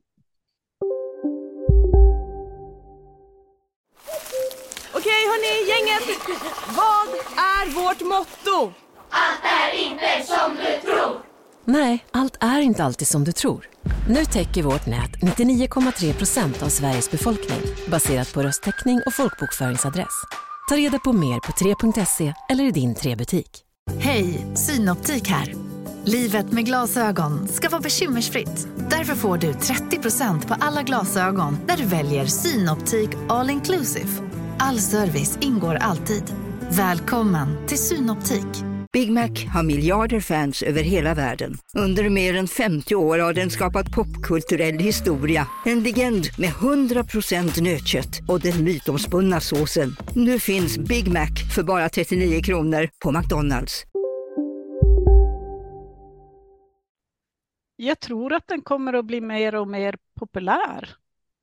Okej 4.94 5.24
hörni, 5.32 5.70
gänget! 5.70 6.20
Vad 6.68 7.08
är 7.38 7.66
vårt 7.76 8.02
motto? 8.02 8.74
Nej, 11.66 12.06
allt 12.12 12.38
är 12.40 12.60
inte 12.60 12.84
alltid 12.84 13.08
som 13.08 13.24
du 13.24 13.32
tror. 13.32 13.70
Nu 14.10 14.26
täcker 14.26 14.64
vårt 14.64 14.88
nät 14.88 15.12
99,3 15.38 16.14
procent 16.14 16.64
av 16.64 16.68
Sveriges 16.68 17.12
befolkning 17.12 17.60
baserat 17.92 18.34
på 18.34 18.44
röstteckning 18.44 19.02
och 19.06 19.14
folkbokföringsadress. 19.14 20.24
Ta 20.70 20.76
reda 20.76 21.00
på 21.00 21.14
mer 21.14 21.40
på 21.40 21.52
3.se 21.52 22.34
eller 22.50 22.64
i 22.64 22.72
din 22.72 22.96
3-butik. 22.96 23.62
Hej, 24.00 24.46
Synoptik 24.56 25.28
här. 25.28 25.54
Livet 26.06 26.52
med 26.52 26.66
glasögon 26.66 27.48
ska 27.48 27.70
vara 27.70 27.82
bekymmersfritt. 27.82 28.68
Därför 28.90 29.16
får 29.16 29.38
du 29.38 29.52
30% 29.52 30.48
på 30.48 30.56
alla 30.60 30.84
glasögon 30.84 31.58
när 31.68 31.78
du 31.78 31.86
väljer 31.86 32.26
Synoptik 32.26 33.10
All 33.30 33.50
Inclusive. 33.50 34.10
All 34.60 34.80
service 34.80 35.38
ingår 35.42 35.76
alltid. 35.76 36.36
Välkommen 36.70 37.68
till 37.68 37.78
Synoptik. 37.78 38.73
Big 38.94 39.12
Mac 39.12 39.30
har 39.54 39.64
miljarder 39.64 40.20
fans 40.20 40.64
över 40.64 40.84
hela 40.84 41.14
världen. 41.14 41.54
Under 41.78 42.10
mer 42.10 42.36
än 42.38 42.48
50 42.48 42.96
år 42.96 43.20
har 43.20 43.34
den 43.34 43.50
skapat 43.50 43.92
popkulturell 43.92 44.80
historia. 44.80 45.48
En 45.66 45.84
legend 45.84 46.26
med 46.38 46.50
100% 46.50 47.62
nötkött 47.62 48.20
och 48.28 48.40
den 48.40 48.64
mytomspunna 48.64 49.40
såsen. 49.40 49.96
Nu 50.16 50.40
finns 50.40 50.78
Big 50.78 51.08
Mac 51.08 51.30
för 51.56 51.64
bara 51.64 51.90
39 51.90 52.42
kronor 52.42 52.90
på 53.04 53.12
McDonalds. 53.12 53.84
Jag 57.76 58.00
tror 58.00 58.34
att 58.34 58.48
den 58.48 58.62
kommer 58.62 58.94
att 58.94 59.06
bli 59.06 59.22
mer 59.22 59.56
och 59.56 59.68
mer 59.68 59.96
populär. 60.20 60.90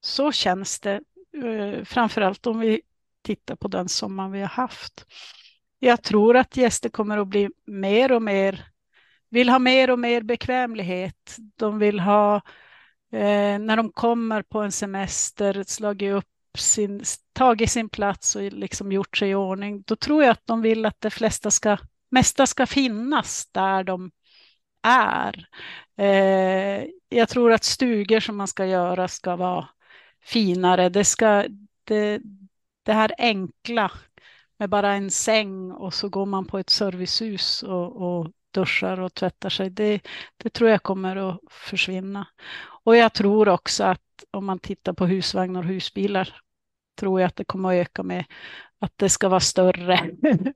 Så 0.01 0.33
känns 0.33 0.81
det, 0.81 1.01
eh, 1.45 1.85
framförallt 1.85 2.47
om 2.47 2.61
vi 2.61 2.81
tittar 3.23 3.57
på 3.57 3.69
den 3.69 3.89
sommar 3.89 4.29
vi 4.29 4.41
har 4.41 4.49
haft. 4.49 5.07
Jag 5.83 6.03
tror 6.03 6.37
att 6.37 6.57
gäster 6.57 6.89
kommer 6.89 7.19
att 7.19 7.29
bli 7.29 7.51
mer 7.67 8.13
och 8.13 8.23
mer, 8.23 8.67
vill 9.31 9.49
ha 9.49 9.59
mer 9.59 9.91
och 9.91 9.99
mer 9.99 10.23
bekvämlighet. 10.23 11.37
De 11.57 11.79
vill 11.79 12.01
ha, 12.01 12.37
eh, 13.13 13.59
när 13.59 13.77
de 13.77 13.93
kommer 13.93 14.43
på 14.43 14.61
en 14.61 14.73
semester, 14.73 15.65
slagit 15.67 16.13
upp 16.13 16.59
sin, 16.59 17.03
tagit 17.33 17.71
sin 17.71 17.89
plats 17.89 18.37
och 18.37 18.43
liksom 18.43 18.93
gjort 18.93 19.17
sig 19.17 19.31
i 19.31 19.35
ordning. 19.35 19.83
Då 19.87 19.97
tror 19.97 20.23
jag 20.23 20.31
att 20.31 20.47
de 20.47 20.63
vill 20.63 20.87
att 20.87 21.01
det 21.01 21.11
flesta 21.11 21.51
ska, 21.51 21.77
mesta 22.11 22.47
ska 22.47 22.67
finnas 22.67 23.47
där 23.53 23.85
de 23.85 24.11
är. 24.83 25.49
Eh, 25.97 26.85
jag 27.09 27.29
tror 27.29 27.53
att 27.53 27.65
stugor 27.65 28.21
som 28.21 28.37
man 28.37 28.49
ska 28.49 28.67
göra 28.67 29.09
ska 29.09 29.37
vara 29.37 29.69
finare. 30.25 30.89
Det, 30.89 31.05
ska, 31.05 31.45
det, 31.85 32.21
det 32.83 32.93
här 32.93 33.13
enkla 33.19 33.91
med 34.61 34.71
bara 34.71 34.93
en 34.93 35.11
säng 35.11 35.73
och 35.73 35.95
så 35.95 36.09
går 36.09 36.27
man 36.27 36.47
på 36.47 36.59
ett 36.59 36.71
servicehus 36.71 37.63
och, 37.63 37.97
och 37.97 38.31
duschar 38.51 39.01
och 39.01 39.15
tvättar 39.15 39.49
sig. 39.49 39.71
Det, 39.71 40.01
det 40.37 40.51
tror 40.51 40.71
jag 40.71 40.83
kommer 40.83 41.17
att 41.17 41.41
försvinna. 41.51 42.27
Och 42.85 42.97
jag 42.97 43.13
tror 43.13 43.49
också 43.49 43.85
att 43.85 44.25
om 44.31 44.45
man 44.45 44.59
tittar 44.59 44.93
på 44.93 45.07
husvagnar 45.07 45.61
och 45.61 45.67
husbilar 45.67 46.41
tror 46.99 47.21
jag 47.21 47.29
att 47.29 47.37
det 47.37 47.45
kommer 47.45 47.69
att 47.69 47.87
öka 47.87 48.03
med 48.03 48.25
att 48.79 48.93
det 48.97 49.09
ska 49.09 49.29
vara 49.29 49.41
större. 49.41 50.11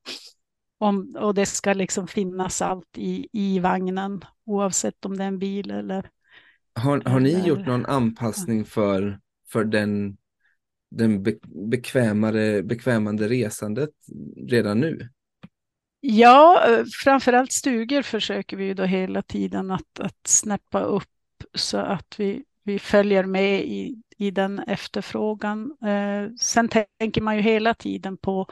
om, 0.78 1.16
och 1.20 1.34
det 1.34 1.46
ska 1.46 1.72
liksom 1.72 2.08
finnas 2.08 2.62
allt 2.62 2.98
i, 2.98 3.28
i 3.32 3.58
vagnen 3.58 4.24
oavsett 4.46 5.04
om 5.04 5.16
det 5.16 5.24
är 5.24 5.28
en 5.28 5.38
bil 5.38 5.70
eller... 5.70 6.10
Har, 6.74 7.00
har 7.00 7.20
ni 7.20 7.32
eller, 7.32 7.46
gjort 7.46 7.66
någon 7.66 7.86
anpassning 7.86 8.64
för, 8.64 9.20
för 9.52 9.64
den 9.64 10.16
den 10.96 11.22
be 11.22 11.38
bekvämare, 11.70 12.62
bekvämande 12.62 13.28
resandet 13.28 13.90
redan 14.48 14.80
nu? 14.80 15.08
Ja, 16.00 16.66
framförallt 17.04 17.52
stugor 17.52 18.02
försöker 18.02 18.56
vi 18.56 18.64
ju 18.64 18.74
då 18.74 18.84
hela 18.84 19.22
tiden 19.22 19.70
att, 19.70 20.00
att 20.00 20.26
snäppa 20.26 20.80
upp 20.80 21.04
så 21.54 21.78
att 21.78 22.14
vi, 22.20 22.44
vi 22.62 22.78
följer 22.78 23.24
med 23.24 23.64
i, 23.64 24.02
i 24.18 24.30
den 24.30 24.58
efterfrågan. 24.58 25.76
Eh, 25.84 26.34
sen 26.40 26.68
tänker 26.98 27.20
man 27.20 27.36
ju 27.36 27.42
hela 27.42 27.74
tiden 27.74 28.16
på 28.16 28.46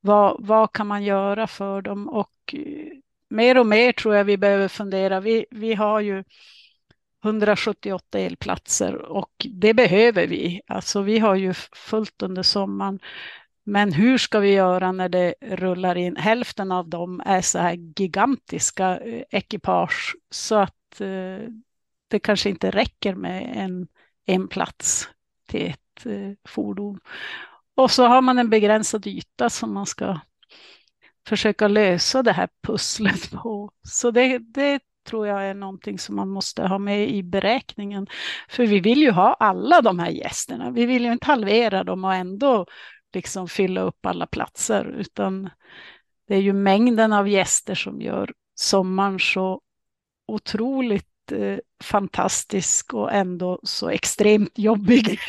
vad, 0.00 0.46
vad 0.46 0.72
kan 0.72 0.86
man 0.86 1.04
göra 1.04 1.46
för 1.46 1.82
dem 1.82 2.08
och 2.08 2.54
eh, 2.54 2.92
mer 3.30 3.58
och 3.58 3.66
mer 3.66 3.92
tror 3.92 4.14
jag 4.14 4.24
vi 4.24 4.36
behöver 4.36 4.68
fundera. 4.68 5.20
Vi, 5.20 5.46
vi 5.50 5.74
har 5.74 6.00
ju 6.00 6.24
178 7.24 8.18
elplatser 8.18 8.94
och 8.94 9.46
det 9.50 9.74
behöver 9.74 10.26
vi. 10.26 10.60
Alltså 10.66 11.02
vi 11.02 11.18
har 11.18 11.34
ju 11.34 11.54
fullt 11.72 12.22
under 12.22 12.42
sommaren. 12.42 12.98
Men 13.64 13.92
hur 13.92 14.18
ska 14.18 14.38
vi 14.38 14.52
göra 14.52 14.92
när 14.92 15.08
det 15.08 15.34
rullar 15.40 15.94
in? 15.96 16.16
Hälften 16.16 16.72
av 16.72 16.88
dem 16.88 17.22
är 17.24 17.40
så 17.40 17.58
här 17.58 17.74
gigantiska 17.96 18.98
eh, 18.98 19.22
ekipage 19.30 20.16
så 20.30 20.54
att 20.54 21.00
eh, 21.00 21.48
det 22.08 22.18
kanske 22.22 22.50
inte 22.50 22.70
räcker 22.70 23.14
med 23.14 23.52
en, 23.54 23.88
en 24.26 24.48
plats 24.48 25.08
till 25.46 25.66
ett 25.66 26.06
eh, 26.06 26.32
fordon. 26.44 27.00
Och 27.74 27.90
så 27.90 28.06
har 28.06 28.22
man 28.22 28.38
en 28.38 28.50
begränsad 28.50 29.06
yta 29.06 29.50
som 29.50 29.74
man 29.74 29.86
ska 29.86 30.20
försöka 31.26 31.68
lösa 31.68 32.22
det 32.22 32.32
här 32.32 32.48
pusslet 32.62 33.30
på. 33.30 33.70
Så 33.82 34.10
det, 34.10 34.38
det 34.38 34.80
tror 35.08 35.26
jag 35.26 35.46
är 35.46 35.54
någonting 35.54 35.98
som 35.98 36.16
man 36.16 36.28
måste 36.28 36.62
ha 36.62 36.78
med 36.78 37.10
i 37.10 37.22
beräkningen. 37.22 38.06
För 38.48 38.66
vi 38.66 38.80
vill 38.80 38.98
ju 38.98 39.10
ha 39.10 39.34
alla 39.34 39.80
de 39.80 39.98
här 39.98 40.10
gästerna. 40.10 40.70
Vi 40.70 40.86
vill 40.86 41.04
ju 41.04 41.12
inte 41.12 41.26
halvera 41.26 41.84
dem 41.84 42.04
och 42.04 42.14
ändå 42.14 42.66
liksom 43.14 43.48
fylla 43.48 43.80
upp 43.80 44.06
alla 44.06 44.26
platser, 44.26 44.96
utan 44.98 45.50
det 46.28 46.34
är 46.34 46.40
ju 46.40 46.52
mängden 46.52 47.12
av 47.12 47.28
gäster 47.28 47.74
som 47.74 48.00
gör 48.00 48.32
sommaren 48.54 49.18
så 49.18 49.60
otroligt 50.26 51.32
eh, 51.32 51.58
fantastisk 51.82 52.94
och 52.94 53.12
ändå 53.12 53.60
så 53.62 53.88
extremt 53.88 54.58
jobbig. 54.58 55.18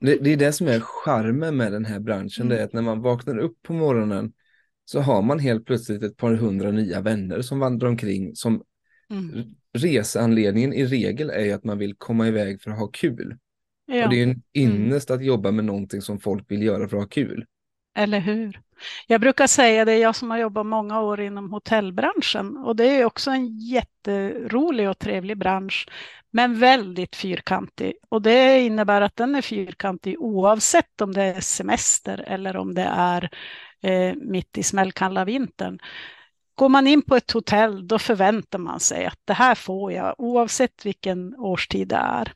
Det, 0.00 0.16
det, 0.16 0.32
är 0.32 0.36
det 0.36 0.52
som 0.52 0.68
är 0.68 0.80
charmen 0.80 1.56
med 1.56 1.72
den 1.72 1.84
här 1.84 2.00
branschen, 2.00 2.46
mm. 2.46 2.48
det 2.48 2.62
är 2.62 2.64
att 2.64 2.72
när 2.72 2.82
man 2.82 3.02
vaknar 3.02 3.38
upp 3.38 3.62
på 3.62 3.72
morgonen 3.72 4.32
så 4.84 5.00
har 5.00 5.22
man 5.22 5.38
helt 5.38 5.66
plötsligt 5.66 6.02
ett 6.02 6.16
par 6.16 6.34
hundra 6.34 6.70
nya 6.70 7.00
vänner 7.00 7.42
som 7.42 7.58
vandrar 7.58 7.88
omkring 7.88 8.36
som 8.36 8.62
Mm. 9.10 9.54
Resanledningen 9.78 10.72
i 10.72 10.86
regel 10.86 11.30
är 11.30 11.54
att 11.54 11.64
man 11.64 11.78
vill 11.78 11.94
komma 11.94 12.28
iväg 12.28 12.62
för 12.62 12.70
att 12.70 12.78
ha 12.78 12.86
kul. 12.86 13.36
Ja. 13.86 14.04
Och 14.04 14.10
det 14.10 14.18
är 14.18 14.22
en 14.22 14.30
mm. 14.30 14.42
innest 14.52 15.10
mm. 15.10 15.20
att 15.20 15.26
jobba 15.26 15.50
med 15.50 15.64
någonting 15.64 16.02
som 16.02 16.20
folk 16.20 16.50
vill 16.50 16.62
göra 16.62 16.88
för 16.88 16.96
att 16.96 17.02
ha 17.02 17.08
kul. 17.08 17.46
Eller 17.98 18.20
hur? 18.20 18.60
Jag 19.06 19.20
brukar 19.20 19.46
säga 19.46 19.84
det, 19.84 19.98
jag 19.98 20.16
som 20.16 20.30
har 20.30 20.38
jobbat 20.38 20.66
många 20.66 21.00
år 21.00 21.20
inom 21.20 21.52
hotellbranschen 21.52 22.56
och 22.56 22.76
det 22.76 22.84
är 22.84 23.04
också 23.04 23.30
en 23.30 23.58
jätterolig 23.58 24.88
och 24.88 24.98
trevlig 24.98 25.38
bransch, 25.38 25.88
men 26.30 26.60
väldigt 26.60 27.16
fyrkantig. 27.16 27.94
Och 28.08 28.22
det 28.22 28.60
innebär 28.60 29.00
att 29.00 29.16
den 29.16 29.34
är 29.34 29.42
fyrkantig 29.42 30.20
oavsett 30.20 31.00
om 31.00 31.12
det 31.12 31.22
är 31.22 31.40
semester 31.40 32.24
eller 32.26 32.56
om 32.56 32.74
det 32.74 32.88
är 32.92 33.30
eh, 33.82 34.14
mitt 34.14 34.58
i 34.58 34.62
smällkalla 34.62 35.24
vintern. 35.24 35.78
Går 36.58 36.68
man 36.68 36.86
in 36.86 37.02
på 37.02 37.16
ett 37.16 37.30
hotell 37.30 37.88
då 37.88 37.98
förväntar 37.98 38.58
man 38.58 38.80
sig 38.80 39.06
att 39.06 39.20
det 39.24 39.32
här 39.32 39.54
får 39.54 39.92
jag 39.92 40.14
oavsett 40.18 40.86
vilken 40.86 41.34
årstid 41.34 41.88
det 41.88 41.96
är. 41.96 42.32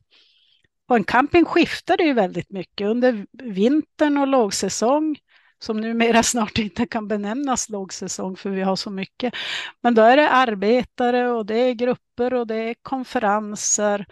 På 0.89 0.95
en 0.95 1.05
camping 1.05 1.45
skiftar 1.45 1.97
det 1.97 2.03
ju 2.03 2.13
väldigt 2.13 2.51
mycket 2.51 2.87
under 2.87 3.27
vintern 3.33 4.19
och 4.19 4.27
lågsäsong 4.27 5.17
som 5.59 5.81
numera 5.81 6.23
snart 6.23 6.59
inte 6.59 6.87
kan 6.87 7.09
benämnas 7.09 7.69
lågsäsong 7.69 8.37
för 8.37 8.51
vi 8.51 8.63
har 8.63 8.77
så 8.77 8.91
mycket. 8.91 9.35
Men 9.81 9.95
då 9.95 10.03
är 10.03 10.17
det 10.17 10.31
arbetare 10.31 11.31
och 11.31 11.47
det 11.47 11.57
är 11.57 11.73
grupper 11.73 12.35
och 12.35 12.47
det 12.47 12.57
är 12.57 12.75
konferenser 12.83 14.07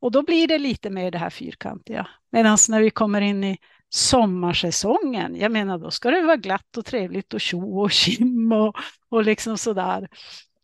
och 0.00 0.10
då 0.10 0.22
blir 0.22 0.48
det 0.48 0.58
lite 0.58 0.90
mer 0.90 1.10
det 1.10 1.18
här 1.18 1.30
fyrkantiga. 1.30 2.08
Medan 2.32 2.58
när 2.68 2.80
vi 2.80 2.90
kommer 2.90 3.20
in 3.20 3.44
i 3.44 3.58
sommarsäsongen. 3.88 5.36
Jag 5.36 5.52
menar, 5.52 5.78
då 5.78 5.90
ska 5.90 6.10
det 6.10 6.22
vara 6.22 6.36
glatt 6.36 6.76
och 6.76 6.84
trevligt 6.84 7.34
och 7.34 7.40
tjo 7.40 7.80
och 7.80 7.90
kim 7.90 8.52
och, 8.52 8.76
och 9.08 9.24
liksom 9.24 9.58
sådär. 9.58 10.08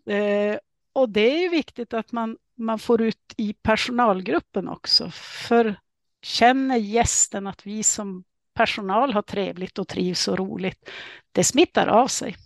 Eh, 0.06 0.58
och 0.92 1.08
det 1.08 1.34
är 1.36 1.42
ju 1.42 1.48
viktigt 1.48 1.94
att 1.94 2.12
man, 2.12 2.36
man 2.56 2.78
får 2.78 3.02
ut 3.02 3.34
i 3.36 3.52
personalgruppen 3.52 4.68
också. 4.68 5.10
För 5.48 5.76
känner 6.22 6.76
gästen 6.76 7.46
att 7.46 7.66
vi 7.66 7.82
som 7.82 8.24
personal 8.54 9.12
har 9.12 9.22
trevligt 9.22 9.78
och 9.78 9.88
trivs 9.88 10.28
och 10.28 10.38
roligt, 10.38 10.90
det 11.32 11.44
smittar 11.44 11.86
av 11.86 12.06
sig. 12.06 12.36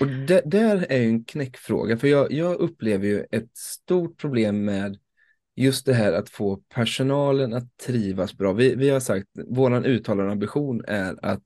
Och 0.00 0.06
det 0.06 0.42
där 0.44 0.86
är 0.88 1.02
en 1.02 1.24
knäckfråga, 1.24 1.96
för 1.96 2.08
jag, 2.08 2.32
jag 2.32 2.54
upplever 2.54 3.06
ju 3.06 3.24
ett 3.30 3.56
stort 3.56 4.16
problem 4.16 4.64
med 4.64 4.98
just 5.62 5.86
det 5.86 5.94
här 5.94 6.12
att 6.12 6.28
få 6.28 6.56
personalen 6.56 7.54
att 7.54 7.76
trivas 7.86 8.34
bra. 8.34 8.52
Vi, 8.52 8.74
vi 8.74 8.90
har 8.90 9.00
sagt, 9.00 9.28
vår 9.46 9.86
uttalade 9.86 10.32
ambition 10.32 10.84
är 10.86 11.16
att 11.22 11.42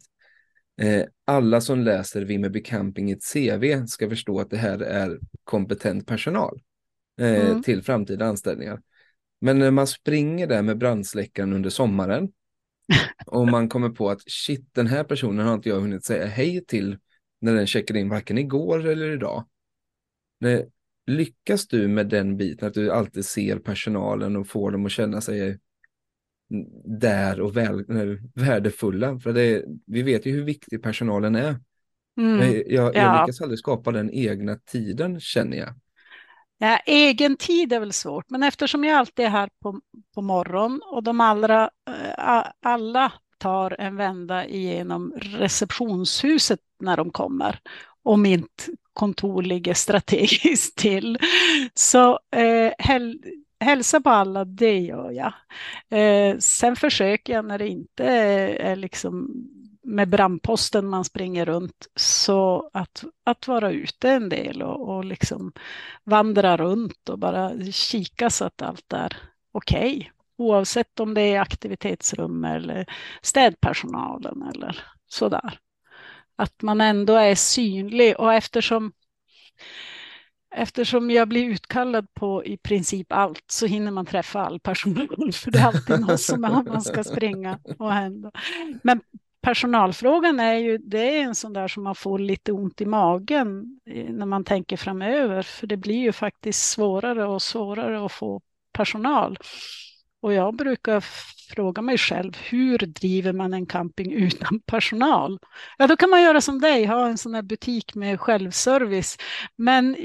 Eh, 0.81 1.05
alla 1.25 1.61
som 1.61 1.81
läser 1.81 2.22
Vimmerby 2.22 2.62
Camping 2.62 3.11
i 3.11 3.12
ett 3.12 3.33
CV 3.33 3.87
ska 3.87 4.09
förstå 4.09 4.40
att 4.40 4.51
det 4.51 4.57
här 4.57 4.79
är 4.79 5.18
kompetent 5.44 6.07
personal 6.07 6.61
eh, 7.20 7.51
Mm. 7.51 7.62
till 7.62 7.83
framtida 7.83 8.27
anställningar. 8.27 8.83
Men 9.40 9.59
när 9.59 9.70
man 9.70 9.87
springer 9.87 10.46
där 10.46 10.62
med 10.62 10.79
brandsläckaren 10.79 11.53
under 11.53 11.70
sommaren 11.70 12.33
och 13.27 13.48
man 13.48 13.68
kommer 13.68 13.88
på 13.88 14.11
att 14.11 14.31
shit, 14.31 14.68
den 14.72 14.87
här 14.87 15.05
personen 15.05 15.46
har 15.46 15.55
inte 15.55 15.68
jag 15.68 15.81
hunnit 15.81 16.05
säga 16.05 16.27
hej 16.27 16.64
till 16.64 16.98
när 17.40 17.55
den 17.55 17.66
checkade 17.66 18.01
in 18.01 18.09
varken 18.09 18.38
igår 18.38 18.87
eller 18.87 19.11
idag. 19.11 19.46
Lyckas 21.06 21.66
du 21.68 21.88
med 21.88 22.08
den 22.08 22.36
biten, 22.36 22.68
att 22.68 22.74
du 22.74 22.92
alltid 22.92 23.24
ser 23.24 23.58
personalen 23.58 24.36
och 24.36 24.48
får 24.48 24.70
dem 24.70 24.86
att 24.86 24.92
känna 24.92 25.20
sig 25.20 25.58
där 26.84 27.40
och 27.40 27.56
väl, 27.56 27.84
värdefulla? 28.34 29.18
För 29.18 29.32
det, 29.32 29.64
vi 29.86 30.02
vet 30.02 30.26
ju 30.26 30.32
hur 30.32 30.44
viktig 30.44 30.82
personalen 30.82 31.34
är. 31.36 31.56
Mm. 32.16 32.40
Jag, 32.54 32.66
jag 32.66 32.96
Ja. 32.96 33.20
lyckas 33.20 33.40
aldrig 33.40 33.58
skapa 33.58 33.92
den 33.92 34.10
egna 34.10 34.56
tiden, 34.56 35.20
känner 35.20 35.56
jag. 35.56 35.74
Ja, 36.58 36.78
egen 36.86 37.36
tid 37.36 37.72
är 37.72 37.80
väl 37.80 37.92
svårt, 37.92 38.30
men 38.30 38.42
eftersom 38.42 38.84
jag 38.84 38.98
alltid 38.98 39.24
är 39.24 39.30
här 39.30 39.50
på, 39.62 39.80
på 40.14 40.22
morgon 40.22 40.80
och 40.84 41.02
de 41.02 41.20
allra, 41.20 41.70
eh, 41.88 42.44
alla 42.62 43.12
tar 43.38 43.76
en 43.80 43.96
vända 43.96 44.46
igenom 44.46 45.12
receptionshuset 45.16 46.60
när 46.80 46.96
de 46.96 47.10
kommer 47.10 47.60
och 48.02 48.18
mitt 48.18 48.68
kontor 48.92 49.42
ligger 49.42 49.74
strategiskt 49.74 50.76
till. 50.76 51.18
Så 51.74 52.18
eh, 52.37 52.72
häl, 52.78 53.18
hälsa 53.61 54.00
på 54.00 54.11
alla, 54.11 54.44
det 54.44 54.78
gör 54.78 55.11
jag. 55.11 55.33
Eh, 55.98 56.38
sen 56.38 56.76
försöker 56.76 57.33
jag 57.33 57.44
när 57.44 57.59
det 57.59 57.68
inte 57.68 58.05
är, 58.05 58.76
liksom 58.76 59.31
med 59.85 60.09
brandposten 60.09 60.87
man 60.87 61.05
springer 61.05 61.44
runt 61.44 61.87
så 61.96 62.70
att, 62.72 63.05
att 63.24 63.48
vara 63.48 63.70
ute 63.70 64.11
en 64.11 64.28
del 64.28 64.62
och, 64.62 64.96
och 64.96 65.05
liksom 65.05 65.52
vandra 66.05 66.57
runt 66.57 67.09
och 67.09 67.18
bara 67.18 67.52
kika 67.72 68.31
så 68.31 68.44
att 68.44 68.62
allt 68.62 68.92
är 68.92 69.16
okej. 69.52 70.12
Oavsett 70.38 71.00
om 71.00 71.14
det 71.14 71.22
är 71.22 71.40
aktivitetsrum 71.40 72.44
eller 72.44 72.87
städpersonalen 73.22 74.42
eller 74.55 74.85
sådär. 75.09 75.59
Att 76.42 76.62
man 76.62 76.81
ändå 76.81 77.14
är 77.14 77.35
synlig 77.35 78.20
och 78.20 78.35
eftersom 78.35 78.92
Eftersom 80.55 81.11
jag 81.11 81.28
blir 81.28 81.44
utkallad 81.44 82.14
på 82.14 82.44
i 82.44 82.57
princip 82.57 83.12
allt 83.12 83.44
så 83.46 83.66
hinner 83.66 83.90
man 83.90 84.07
träffa 84.07 84.40
all 84.40 84.61
personal 84.61 85.33
för 85.33 85.50
det 85.50 85.59
är 85.59 85.66
alltid 85.66 86.00
någon 86.00 86.18
som 86.18 86.40
man 86.40 86.83
ska 86.83 87.05
springa 87.05 87.59
och 87.78 87.92
hända. 87.92 88.31
Men 88.83 89.00
personalfrågan 89.40 90.40
är 90.40 90.55
ju, 90.55 90.78
det 90.78 91.18
är 91.18 91.22
en 91.22 91.35
sån 91.35 91.52
där 91.52 91.68
som 91.68 91.83
man 91.83 91.94
får 91.94 92.18
lite 92.18 92.52
ont 92.52 92.81
i 92.81 92.87
magen 92.87 93.81
eh, 93.87 94.12
när 94.12 94.26
man 94.26 94.44
tänker 94.44 94.76
framöver, 94.76 95.42
för 95.42 95.66
det 95.66 95.76
blir 95.76 95.98
ju 95.98 96.12
faktiskt 96.12 96.70
svårare 96.70 97.26
och 97.26 97.42
svårare 97.42 98.07
att 98.07 98.12
få 98.12 98.40
personal. 98.72 99.38
Och 100.22 100.32
jag 100.32 100.56
brukar 100.56 101.00
fråga 101.54 101.82
mig 101.82 101.98
själv, 101.98 102.37
hur 102.50 102.78
driver 102.78 103.32
man 103.32 103.54
en 103.54 103.66
camping 103.66 104.12
utan 104.24 104.61
personal? 104.66 105.38
Ja, 105.78 105.87
då 105.87 105.96
kan 105.96 106.11
man 106.11 106.22
göra 106.22 106.40
som 106.40 106.61
dig, 106.61 106.85
ha 106.85 107.08
en 107.08 107.18
sån 107.18 107.35
här 107.35 107.42
butik 107.42 107.94
med 107.94 108.20
självservice. 108.20 109.16
Men 109.56 109.96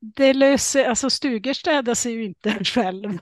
det 0.00 0.34
löser, 0.34 0.84
alltså 0.84 1.10
stugor 1.10 1.52
städar 1.52 1.94
sig 1.94 2.12
ju 2.12 2.24
inte 2.24 2.50
själv. 2.64 3.18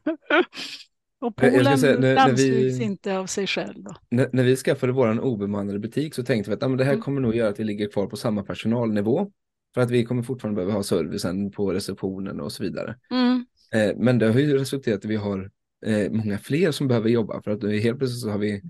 Och 1.21 1.37
poolen 1.37 1.79
säga, 1.79 1.93
när- 1.99 2.01
när 2.01 2.17
dammsugs 2.17 2.79
vi- 2.81 2.85
inte 2.85 3.19
av 3.19 3.27
sig 3.27 3.47
själv. 3.47 3.83
Då. 3.83 3.95
När, 4.11 4.29
när 4.33 4.43
vi 4.45 4.57
skaffade 4.57 4.93
vår 4.93 5.21
obemannade 5.21 5.79
butik 5.79 6.15
så 6.15 6.23
tänkte 6.25 6.51
vi 6.51 6.55
att 6.57 6.63
ah, 6.63 6.69
men 6.69 6.79
det 6.79 6.85
här 6.85 6.93
Mm. 6.93 7.03
kommer 7.03 7.21
nog 7.21 7.35
göra 7.37 7.49
att 7.49 7.61
vi 7.61 7.65
ligger 7.65 7.89
kvar 7.89 8.07
på 8.07 8.17
samma 8.17 8.43
personalnivå. 8.43 9.31
För 9.75 9.81
att 9.81 9.91
vi 9.91 10.05
kommer 10.05 10.23
fortfarande 10.23 10.57
behöva 10.57 10.73
ha 10.75 10.83
servicen 10.83 11.51
på 11.51 11.73
receptionen 11.73 12.41
och 12.41 12.53
så 12.53 12.63
vidare. 12.63 12.97
Mm. 13.11 13.47
Eh, 13.75 13.97
men 13.97 14.19
det 14.19 14.27
har 14.33 14.41
ju 14.41 14.59
resulterat 14.59 15.05
i 15.05 15.07
att 15.07 15.11
vi 15.11 15.17
har 15.17 15.51
eh, 15.85 16.11
många 16.11 16.39
fler 16.39 16.71
som 16.73 16.89
behöver 16.89 17.09
jobba. 17.09 17.43
För 17.43 17.51
att 17.51 17.63
helt 17.63 17.99
plötsligt 17.99 18.21
så 18.23 18.31
har 18.31 18.39
vi, 18.39 18.63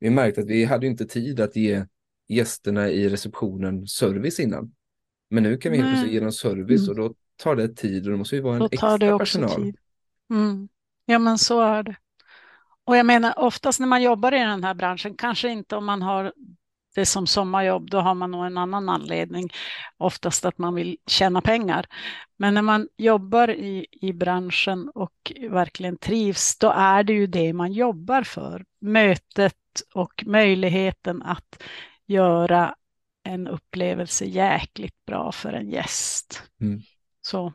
vi 0.00 0.10
märkt 0.10 0.38
att 0.38 0.46
vi 0.46 0.64
hade 0.64 0.86
inte 0.86 1.04
tid 1.04 1.40
att 1.40 1.56
ge 1.56 1.84
gästerna 2.28 2.88
i 2.88 3.08
receptionen 3.08 3.86
service 3.86 4.40
innan. 4.40 4.72
Men 5.30 5.42
nu 5.42 5.56
kan 5.56 5.72
vi 5.72 5.78
helt 5.78 5.90
plötsligt 5.90 6.12
ge 6.12 6.20
dem 6.20 6.32
service 6.32 6.88
Mm. 6.88 6.90
och 6.90 6.96
då 6.96 7.14
tar 7.36 7.56
det 7.56 7.68
tid 7.68 8.04
och 8.04 8.10
då 8.12 8.18
måste 8.18 8.36
vi 8.36 8.42
vara 8.42 8.56
en 8.56 8.68
extra 8.72 9.18
personal. 9.18 9.72
Mm. 10.30 10.68
Ja, 11.06 11.18
men 11.18 11.38
så 11.38 11.60
är 11.60 11.82
det. 11.82 11.96
Och 12.84 12.96
jag 12.96 13.06
menar, 13.06 13.38
oftast 13.38 13.80
när 13.80 13.86
man 13.86 14.02
jobbar 14.02 14.34
i 14.34 14.38
den 14.38 14.64
här 14.64 14.74
branschen, 14.74 15.14
kanske 15.14 15.48
inte 15.48 15.76
om 15.76 15.84
man 15.84 16.02
har 16.02 16.32
det 16.94 17.06
som 17.06 17.26
sommarjobb, 17.26 17.90
då 17.90 17.98
har 17.98 18.14
man 18.14 18.30
nog 18.30 18.46
en 18.46 18.58
annan 18.58 18.88
anledning. 18.88 19.50
Oftast 19.96 20.44
att 20.44 20.58
man 20.58 20.74
vill 20.74 20.96
tjäna 21.06 21.40
pengar. 21.40 21.86
Men 22.36 22.54
när 22.54 22.62
man 22.62 22.88
jobbar 22.96 23.50
i, 23.50 23.86
i 23.90 24.12
branschen 24.12 24.90
och 24.94 25.32
verkligen 25.50 25.96
trivs, 25.96 26.58
då 26.58 26.70
är 26.70 27.02
det 27.02 27.12
ju 27.12 27.26
det 27.26 27.52
man 27.52 27.72
jobbar 27.72 28.22
för. 28.22 28.64
Mötet 28.80 29.54
och 29.94 30.24
möjligheten 30.26 31.22
att 31.22 31.62
göra 32.06 32.74
en 33.24 33.48
upplevelse 33.48 34.24
jäkligt 34.24 35.04
bra 35.06 35.32
för 35.32 35.52
en 35.52 35.70
gäst. 35.70 36.42
Mm. 36.60 36.80
Så 37.22 37.52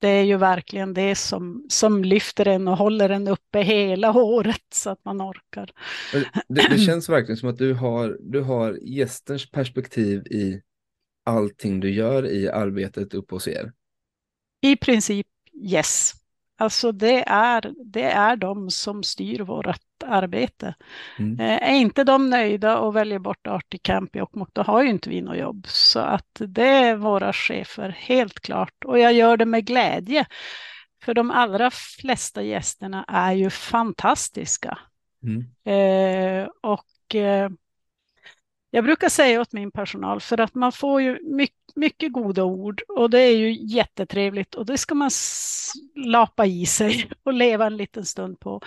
det 0.00 0.08
är 0.08 0.22
ju 0.22 0.36
verkligen 0.36 0.94
det 0.94 1.14
som, 1.14 1.66
som 1.68 2.04
lyfter 2.04 2.48
en 2.48 2.68
och 2.68 2.76
håller 2.76 3.10
en 3.10 3.28
uppe 3.28 3.60
hela 3.60 4.12
året 4.12 4.64
så 4.74 4.90
att 4.90 5.04
man 5.04 5.22
orkar. 5.22 5.72
Det, 6.48 6.68
det 6.70 6.78
känns 6.78 7.08
verkligen 7.08 7.36
som 7.36 7.48
att 7.48 7.58
du 7.58 7.74
har, 7.74 8.18
du 8.20 8.40
har 8.40 8.78
gästens 8.82 9.50
perspektiv 9.50 10.26
i 10.26 10.62
allting 11.24 11.80
du 11.80 11.90
gör 11.90 12.26
i 12.26 12.48
arbetet 12.48 13.14
uppe 13.14 13.34
hos 13.34 13.48
er. 13.48 13.72
I 14.62 14.76
princip 14.76 15.26
yes. 15.62 16.19
Alltså 16.60 16.92
det 16.92 17.24
är, 17.26 17.74
det 17.84 18.02
är 18.02 18.36
de 18.36 18.70
som 18.70 19.02
styr 19.02 19.40
vårt 19.40 19.80
arbete. 20.06 20.74
Mm. 21.18 21.40
Eh, 21.40 21.70
Är 21.70 21.74
inte 21.74 22.04
de 22.04 22.30
nöjda 22.30 22.78
och 22.78 22.96
väljer 22.96 23.18
bort 23.18 23.46
Arctic 23.46 23.80
Camp 23.82 24.16
i 24.16 24.18
Jokkmokk, 24.18 24.48
då 24.52 24.62
har 24.62 24.82
ju 24.82 24.90
inte 24.90 25.10
vi 25.10 25.20
något 25.20 25.38
jobb. 25.38 25.66
Så 25.68 26.00
att 26.00 26.42
det 26.46 26.68
är 26.68 26.96
våra 26.96 27.32
chefer, 27.32 27.88
helt 27.88 28.40
klart. 28.40 28.84
Och 28.84 28.98
jag 28.98 29.12
gör 29.12 29.36
det 29.36 29.46
med 29.46 29.66
glädje. 29.66 30.26
För 31.02 31.14
de 31.14 31.30
allra 31.30 31.70
flesta 31.70 32.42
gästerna 32.42 33.04
är 33.08 33.32
ju 33.32 33.50
fantastiska. 33.50 34.78
Mm. 35.22 35.44
Eh, 35.64 36.48
och 36.62 37.14
eh, 37.14 37.50
jag 38.70 38.84
brukar 38.84 39.08
säga 39.08 39.40
åt 39.40 39.52
min 39.52 39.70
personal, 39.70 40.20
för 40.20 40.40
att 40.40 40.54
man 40.54 40.72
får 40.72 41.02
ju 41.02 41.18
mycket, 41.22 41.76
mycket 41.76 42.12
goda 42.12 42.44
ord 42.44 42.82
och 42.88 43.10
det 43.10 43.20
är 43.20 43.36
ju 43.36 43.52
jättetrevligt 43.52 44.54
och 44.54 44.66
det 44.66 44.78
ska 44.78 44.94
man 44.94 45.10
lapa 45.96 46.46
i 46.46 46.66
sig 46.66 47.10
och 47.22 47.32
leva 47.32 47.66
en 47.66 47.76
liten 47.76 48.04
stund 48.04 48.40
på. 48.40 48.60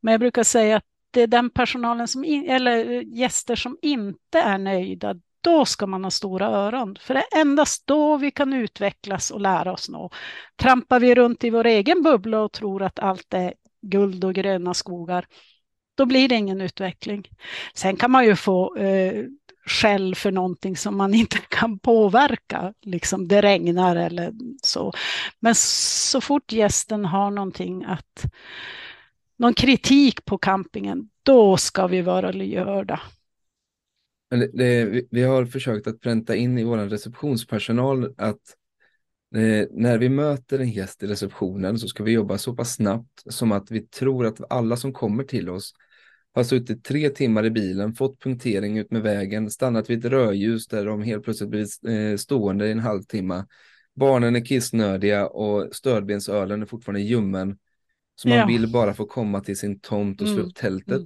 Men 0.00 0.12
jag 0.12 0.20
brukar 0.20 0.42
säga 0.42 0.76
att 0.76 0.84
det 1.10 1.22
är 1.22 1.26
den 1.26 1.50
personalen 1.50 2.08
som, 2.08 2.24
in, 2.24 2.50
eller 2.50 3.02
gäster 3.02 3.56
som 3.56 3.78
inte 3.82 4.40
är 4.40 4.58
nöjda, 4.58 5.14
då 5.40 5.64
ska 5.64 5.86
man 5.86 6.04
ha 6.04 6.10
stora 6.10 6.46
öron. 6.46 6.96
För 7.00 7.14
det 7.14 7.20
är 7.20 7.40
endast 7.40 7.86
då 7.86 8.16
vi 8.16 8.30
kan 8.30 8.52
utvecklas 8.52 9.30
och 9.30 9.40
lära 9.40 9.72
oss 9.72 9.88
nå. 9.88 10.10
Trampar 10.56 11.00
vi 11.00 11.14
runt 11.14 11.44
i 11.44 11.50
vår 11.50 11.66
egen 11.66 12.02
bubbla 12.02 12.40
och 12.40 12.52
tror 12.52 12.82
att 12.82 12.98
allt 12.98 13.34
är 13.34 13.54
guld 13.82 14.24
och 14.24 14.34
gröna 14.34 14.74
skogar, 14.74 15.26
då 15.96 16.06
blir 16.06 16.28
det 16.28 16.34
ingen 16.34 16.60
utveckling. 16.60 17.28
Sen 17.74 17.96
kan 17.96 18.10
man 18.10 18.24
ju 18.24 18.36
få 18.36 18.76
eh, 18.76 19.24
skäll 19.66 20.14
för 20.14 20.32
någonting 20.32 20.76
som 20.76 20.96
man 20.96 21.14
inte 21.22 21.38
kan 21.48 21.78
påverka, 21.78 22.74
liksom 22.82 23.28
det 23.28 23.42
regnar 23.42 23.96
eller 23.96 24.32
så. 24.62 24.92
Men 25.40 25.54
så 25.54 26.20
fort 26.20 26.52
gästen 26.52 27.04
har 27.04 27.30
någonting 27.30 27.84
att, 27.84 28.24
någon 29.38 29.54
kritik 29.54 30.24
på 30.24 30.38
campingen, 30.38 31.08
då 31.22 31.56
ska 31.56 31.86
vi 31.86 32.02
vara 32.02 32.30
lyhörda. 32.30 33.00
Men 34.30 34.40
det, 34.40 34.50
det, 34.54 34.84
vi, 34.84 35.08
vi 35.10 35.22
har 35.22 35.46
försökt 35.46 35.86
att 35.86 36.00
pränta 36.00 36.36
in 36.36 36.58
i 36.58 36.64
vår 36.64 36.78
receptionspersonal 36.78 38.14
att 38.16 38.40
eh, 39.34 39.66
när 39.70 39.98
vi 39.98 40.08
möter 40.08 40.58
en 40.58 40.70
gäst 40.70 41.02
i 41.02 41.06
receptionen 41.06 41.78
så 41.78 41.88
ska 41.88 42.02
vi 42.04 42.12
jobba 42.12 42.38
så 42.38 42.54
pass 42.54 42.74
snabbt 42.74 43.22
som 43.26 43.52
att 43.52 43.70
vi 43.70 43.80
tror 43.80 44.26
att 44.26 44.52
alla 44.52 44.76
som 44.76 44.92
kommer 44.92 45.24
till 45.24 45.50
oss 45.50 45.72
har 46.36 46.44
suttit 46.44 46.84
tre 46.84 47.10
timmar 47.10 47.44
i 47.44 47.50
bilen, 47.50 47.94
fått 47.94 48.20
punktering 48.22 48.78
ut 48.78 48.90
med 48.90 49.02
vägen, 49.02 49.50
stannat 49.50 49.90
vid 49.90 50.04
ett 50.04 50.10
rödljus 50.12 50.66
där 50.66 50.86
de 50.86 51.02
helt 51.02 51.24
plötsligt 51.24 51.50
blivit 51.50 51.84
eh, 51.88 52.16
stående 52.16 52.68
i 52.68 52.72
en 52.72 52.78
halvtimme. 52.78 53.46
Barnen 53.94 54.36
är 54.36 54.44
kissnödiga 54.44 55.26
och 55.26 55.76
stödbensölen 55.76 56.62
är 56.62 56.66
fortfarande 56.66 57.00
ljummen. 57.00 57.58
Så 58.14 58.28
man 58.28 58.38
Ja. 58.38 58.46
vill 58.46 58.72
bara 58.72 58.94
få 58.94 59.06
komma 59.06 59.40
till 59.40 59.56
sin 59.56 59.80
tomt 59.80 60.20
och 60.20 60.26
slå 60.28 60.36
Mm. 60.36 60.46
upp 60.46 60.54
tältet. 60.54 61.02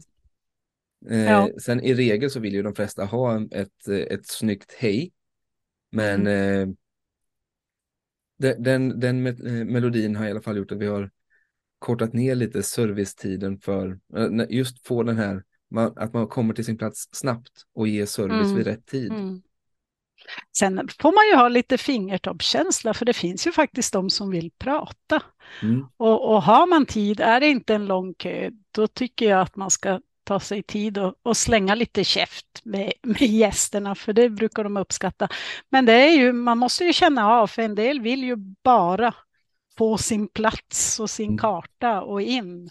Mm. 1.06 1.20
Eh, 1.26 1.32
Ja. 1.32 1.48
Sen 1.62 1.80
i 1.80 1.94
regel 1.94 2.30
så 2.30 2.40
vill 2.40 2.54
ju 2.54 2.62
de 2.62 2.74
flesta 2.74 3.04
ha 3.04 3.46
ett, 3.50 3.88
eh, 3.88 3.96
ett 3.96 4.26
snyggt 4.26 4.72
hej. 4.78 5.12
Men 5.92 6.26
Mm. 6.26 6.70
eh, 6.70 6.74
den, 8.38 8.62
den, 8.62 9.00
den 9.00 9.26
me- 9.26 9.46
eh, 9.60 9.64
melodin 9.64 10.16
har 10.16 10.26
i 10.26 10.30
alla 10.30 10.42
fall 10.42 10.56
gjort 10.56 10.72
att 10.72 10.78
vi 10.78 10.86
har 10.86 11.10
kortat 11.80 12.12
ner 12.12 12.34
lite 12.34 12.62
servicetiden 12.62 13.58
för 13.58 13.98
eh, 14.16 14.46
just 14.48 14.86
få 14.86 15.02
den 15.02 15.16
här 15.16 15.42
att 15.96 16.12
man 16.12 16.26
kommer 16.26 16.54
till 16.54 16.64
sin 16.64 16.78
plats 16.78 17.08
snabbt 17.12 17.52
och 17.74 17.88
ger 17.88 18.06
service 18.06 18.46
Mm. 18.46 18.56
vid 18.56 18.66
rätt 18.66 18.86
tid. 18.86 19.12
Mm. 19.12 19.42
Sen 20.58 20.88
får 21.00 21.12
man 21.12 21.28
ju 21.30 21.42
ha 21.42 21.48
lite 21.48 21.78
fingertoppskänsla 21.78 22.94
för 22.94 23.04
det 23.04 23.12
finns 23.12 23.46
ju 23.46 23.52
faktiskt 23.52 23.92
de 23.92 24.10
som 24.10 24.30
vill 24.30 24.50
prata. 24.58 25.22
Mm. 25.62 25.86
Och, 25.96 26.34
och 26.34 26.42
har 26.42 26.66
man 26.66 26.86
tid, 26.86 27.20
är 27.20 27.40
det 27.40 27.48
inte 27.48 27.74
en 27.74 27.86
lång 27.86 28.14
kö, 28.14 28.50
då 28.70 28.86
tycker 28.86 29.30
jag 29.30 29.40
att 29.40 29.56
man 29.56 29.70
ska 29.70 30.00
ta 30.24 30.40
sig 30.40 30.62
tid 30.62 30.98
och, 30.98 31.14
och 31.22 31.36
slänga 31.36 31.74
lite 31.74 32.04
käft 32.04 32.60
med, 32.64 32.92
med 33.02 33.22
gästerna, 33.22 33.94
för 33.94 34.12
det 34.12 34.28
brukar 34.28 34.64
de 34.64 34.76
uppskatta. 34.76 35.28
Men 35.70 35.86
det 35.86 35.92
är 35.92 36.10
ju, 36.10 36.32
man 36.32 36.58
måste 36.58 36.84
ju 36.84 36.92
känna 36.92 37.30
av, 37.30 37.46
för 37.46 37.62
en 37.62 37.74
del 37.74 38.00
vill 38.00 38.24
ju 38.24 38.36
bara 38.64 39.14
få 39.80 39.98
sin 39.98 40.28
plats 40.28 41.00
och 41.00 41.10
sin 41.10 41.26
Mm. 41.30 41.38
karta 41.38 42.02
och 42.02 42.22
in, 42.22 42.70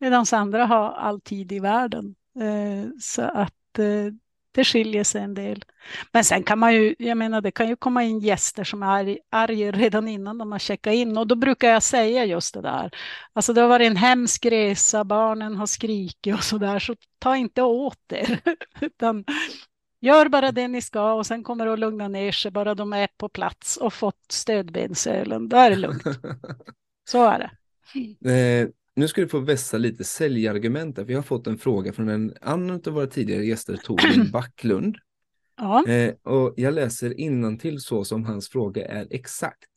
medan 0.00 0.26
andra 0.32 0.66
har 0.66 0.92
all 0.92 1.20
tid 1.20 1.52
i 1.52 1.60
världen. 1.60 2.16
Eh, 2.40 2.90
så 3.00 3.22
att 3.22 3.78
eh, 3.78 4.14
det 4.52 4.64
skiljer 4.64 5.04
sig 5.04 5.22
en 5.22 5.34
del. 5.34 5.64
Men 6.12 6.24
sen 6.24 6.44
kan 6.44 6.58
man 6.58 6.74
ju, 6.74 6.94
jag 6.98 7.18
menar 7.18 7.40
det 7.40 7.52
kan 7.52 7.68
ju 7.68 7.76
komma 7.76 8.04
in 8.04 8.20
gäster 8.20 8.64
som 8.64 8.82
är 8.82 8.86
arg, 8.86 9.18
arga 9.30 9.72
redan 9.72 10.08
innan 10.08 10.38
de 10.38 10.52
har 10.52 10.58
checkat 10.58 10.94
in 10.94 11.18
och 11.18 11.26
då 11.26 11.36
brukar 11.36 11.68
jag 11.70 11.82
säga 11.82 12.24
just 12.24 12.54
det 12.54 12.62
där. 12.62 12.90
Alltså 13.34 13.52
det 13.52 13.60
har 13.62 13.68
varit 13.68 13.86
en 13.90 13.96
hemsk 13.96 14.46
resa, 14.46 15.04
barnen 15.04 15.56
har 15.56 15.66
skrikit 15.66 16.34
och 16.34 16.44
så 16.44 16.58
där, 16.58 16.78
så 16.78 16.96
ta 17.18 17.36
inte 17.36 17.62
åt 17.62 18.12
er. 18.12 18.40
Utan 18.80 19.24
gör 20.00 20.28
bara 20.28 20.52
det 20.52 20.68
ni 20.68 20.82
ska 20.82 21.12
och 21.12 21.26
sen 21.26 21.42
kommer 21.44 21.66
det 21.66 21.72
att 21.72 21.78
lugna 21.78 22.08
ner 22.08 22.32
sig 22.32 22.50
bara 22.50 22.74
de 22.74 22.92
är 22.92 23.08
på 23.16 23.28
plats 23.28 23.76
och 23.76 23.92
fått 23.94 24.32
stödbensölen. 24.32 25.48
Då 25.48 25.56
är 25.56 25.70
det 25.70 25.76
lugnt. 25.76 26.02
Så 27.08 27.24
är 27.24 27.38
det. 27.38 27.50
Eh, 28.30 28.68
nu 28.94 29.08
ska 29.08 29.20
du 29.20 29.28
få 29.28 29.38
vässa 29.38 29.78
lite 29.78 30.04
säljargument. 30.04 30.96
för 30.96 31.10
Jag 31.10 31.18
har 31.18 31.22
fått 31.22 31.46
en 31.46 31.58
fråga 31.58 31.92
från 31.92 32.08
en 32.08 32.34
annan 32.40 32.80
av 32.86 32.92
våra 32.92 33.06
tidigare 33.06 33.44
gäster, 33.44 33.76
Torbjörn 33.76 34.30
Backlund. 34.32 34.96
Ja, 35.56 35.86
Eh, 35.86 36.14
och 36.22 36.54
jag 36.56 36.74
läser 36.74 37.58
till 37.58 37.80
så 37.80 38.04
som 38.04 38.24
hans 38.24 38.48
fråga 38.48 38.86
är 38.86 39.06
exakt. 39.10 39.68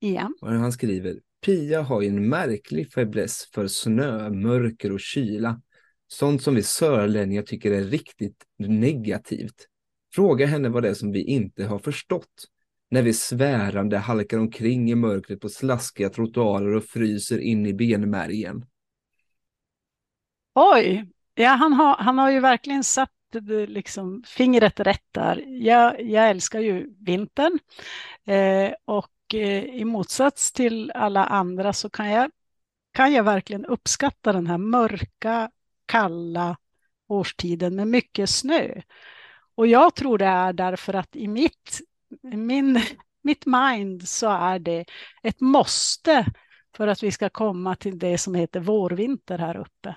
igen. 0.00 0.34
Och 0.40 0.48
han 0.48 0.72
skriver, 0.72 1.20
Pia 1.44 1.82
har 1.82 2.02
ju 2.02 2.08
en 2.08 2.28
märklig 2.28 2.92
fäbless 2.92 3.48
för 3.54 3.66
snö, 3.66 4.30
mörker 4.30 4.92
och 4.92 5.00
kyla. 5.00 5.60
Sånt 6.08 6.42
som 6.42 6.54
vi 6.54 6.62
sörlänningar 6.62 7.42
tycker 7.42 7.70
är 7.70 7.84
riktigt 7.84 8.44
negativt. 8.58 9.66
Fråga 10.14 10.46
henne 10.46 10.68
vad 10.68 10.82
det 10.82 10.88
är 10.88 10.94
som 10.94 11.12
vi 11.12 11.22
inte 11.22 11.64
har 11.64 11.78
förstått. 11.78 12.44
När 12.90 13.02
vi 13.02 13.12
svärande 13.12 13.98
halkar 13.98 14.38
omkring 14.38 14.90
i 14.90 14.94
mörkret 14.94 15.40
på 15.40 15.48
slaskiga 15.48 16.08
trottoarer 16.08 16.74
och 16.74 16.84
fryser 16.84 17.38
in 17.38 17.66
i 17.66 17.74
benmärgen. 17.74 18.64
Oj, 20.54 21.06
ja, 21.34 21.48
han, 21.48 21.72
har, 21.72 21.96
han 21.96 22.18
har 22.18 22.30
ju 22.30 22.40
verkligen 22.40 22.84
satt 22.84 23.10
liksom, 23.68 24.22
fingret 24.26 24.80
rätt 24.80 25.06
där. 25.12 25.44
Jag, 25.46 26.02
jag 26.02 26.30
älskar 26.30 26.60
ju 26.60 26.94
vintern 26.98 27.58
eh, 28.24 28.72
och 28.84 29.34
eh, 29.34 29.64
i 29.64 29.84
motsats 29.84 30.52
till 30.52 30.90
alla 30.90 31.24
andra 31.24 31.72
så 31.72 31.90
kan 31.90 32.08
jag, 32.08 32.30
kan 32.92 33.12
jag 33.12 33.24
verkligen 33.24 33.64
uppskatta 33.64 34.32
den 34.32 34.46
här 34.46 34.58
mörka, 34.58 35.50
kalla 35.88 36.56
årstiden 37.08 37.76
med 37.76 37.88
mycket 37.88 38.30
snö. 38.30 38.80
Och 39.54 39.66
jag 39.66 39.94
tror 39.94 40.18
det 40.18 40.26
är 40.26 40.52
därför 40.52 40.94
att 40.94 41.16
i 41.16 41.28
mitt, 41.28 41.80
min, 42.22 42.80
mitt 43.22 43.46
mind 43.46 44.08
så 44.08 44.28
är 44.28 44.58
det 44.58 44.84
ett 45.22 45.40
måste 45.40 46.26
för 46.76 46.88
att 46.88 47.02
vi 47.02 47.10
ska 47.12 47.28
komma 47.28 47.74
till 47.74 47.98
det 47.98 48.18
som 48.18 48.34
heter 48.34 48.60
vårvinter 48.60 49.38
här 49.38 49.56
uppe. 49.56 49.96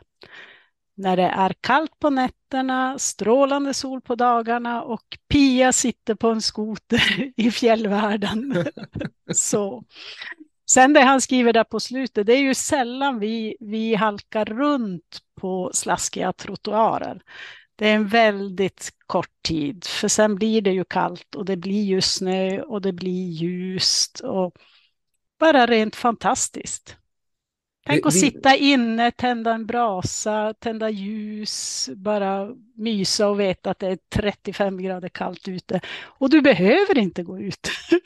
När 0.95 1.17
det 1.17 1.23
är 1.23 1.53
kallt 1.61 1.99
på 1.99 2.09
nätterna, 2.09 2.99
strålande 2.99 3.73
sol 3.73 4.01
på 4.01 4.15
dagarna 4.15 4.83
och 4.83 5.17
Pia 5.27 5.71
sitter 5.71 6.15
på 6.15 6.29
en 6.29 6.41
skoter 6.41 7.31
i 7.35 7.51
fjällvärlden. 7.51 8.65
Så. 9.33 9.83
Sen 10.73 10.93
det 10.93 11.01
han 11.01 11.21
skriver 11.21 11.53
där 11.53 11.63
på 11.63 11.79
slutet, 11.79 12.25
det 12.27 12.33
är 12.33 12.39
ju 12.41 12.53
sällan 12.53 13.19
vi, 13.19 13.57
vi 13.59 13.95
halkar 13.95 14.45
runt 14.45 15.19
på 15.41 15.71
slaskiga 15.73 16.33
trottoarer. 16.33 17.21
Det 17.75 17.89
är 17.89 17.95
en 17.95 18.07
väldigt 18.07 18.89
kort 19.07 19.43
tid, 19.43 19.85
för 19.85 20.07
sen 20.07 20.35
blir 20.35 20.61
det 20.61 20.71
ju 20.71 20.83
kallt 20.83 21.35
och 21.35 21.45
det 21.45 21.57
blir 21.57 21.83
ju 21.83 22.01
snö 22.01 22.61
och 22.61 22.81
det 22.81 22.93
blir 22.93 23.29
ljust 23.31 24.19
och 24.19 24.53
bara 25.39 25.65
rent 25.65 25.95
fantastiskt. 25.95 26.97
Tänk 27.85 28.05
att 28.05 28.13
vi- 28.15 28.19
sitta 28.19 28.55
inne, 28.55 29.11
tända 29.11 29.53
en 29.53 29.65
brasa, 29.65 30.53
tända 30.59 30.89
ljus, 30.89 31.89
bara 31.95 32.49
mysa 32.75 33.29
och 33.29 33.39
veta 33.39 33.71
att 33.71 33.79
det 33.79 33.87
är 33.87 33.97
35 34.15 34.81
grader 34.81 35.09
kallt 35.09 35.47
ute. 35.47 35.81
Och 36.03 36.29
du 36.29 36.41
behöver 36.41 36.97
inte 36.97 37.23
gå 37.23 37.39
ut. 37.39 37.69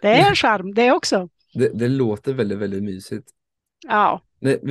Det 0.00 0.08
är 0.08 0.28
en 0.28 0.34
charm 0.36 0.74
det 0.74 0.92
också. 0.92 1.28
Det, 1.54 1.68
det 1.68 1.88
låter 1.88 2.34
väldigt, 2.34 2.58
väldigt 2.58 2.82
mysigt. 2.82 3.30
Ja, 3.86 4.22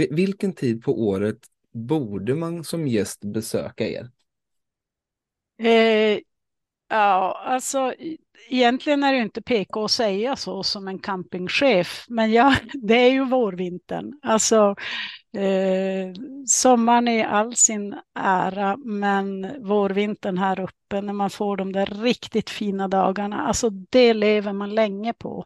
Vilken 0.09 0.53
tid 0.53 0.83
på 0.83 1.07
året 1.07 1.37
borde 1.73 2.35
man 2.35 2.63
som 2.63 2.87
gäst 2.87 3.21
besöka 3.21 3.87
er? 3.87 4.09
Eh, 5.59 6.19
ja, 6.89 7.41
alltså 7.45 7.93
egentligen 8.49 9.03
är 9.03 9.13
det 9.13 9.19
inte 9.19 9.41
PK 9.41 9.85
att 9.85 9.91
säga 9.91 10.35
så 10.35 10.63
som 10.63 10.87
en 10.87 10.99
campingchef, 10.99 12.05
men 12.09 12.31
ja, 12.31 12.55
det 12.73 12.95
är 12.95 13.11
ju 13.11 13.25
vårvintern. 13.25 14.19
Alltså 14.21 14.75
eh, 15.37 16.13
sommaren 16.47 17.07
i 17.07 17.23
all 17.23 17.55
sin 17.55 17.95
ära, 18.19 18.77
men 18.77 19.55
vårvintern 19.67 20.37
här 20.37 20.59
uppe 20.59 21.01
när 21.01 21.13
man 21.13 21.29
får 21.29 21.57
de 21.57 21.71
där 21.71 21.85
riktigt 21.85 22.49
fina 22.49 22.87
dagarna, 22.87 23.41
alltså 23.47 23.69
det 23.69 24.13
lever 24.13 24.53
man 24.53 24.75
länge 24.75 25.13
på. 25.13 25.45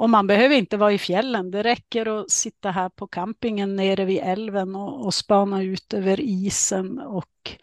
Och 0.00 0.10
man 0.10 0.26
behöver 0.26 0.54
inte 0.54 0.76
vara 0.76 0.92
i 0.92 0.98
fjällen, 0.98 1.50
det 1.50 1.62
räcker 1.62 2.20
att 2.20 2.30
sitta 2.30 2.70
här 2.70 2.88
på 2.88 3.06
campingen 3.06 3.76
nere 3.76 4.04
vid 4.04 4.20
älven 4.22 4.76
och, 4.76 5.04
och 5.06 5.14
spana 5.14 5.62
ut 5.62 5.94
över 5.94 6.20
isen 6.20 6.98
och 6.98 7.56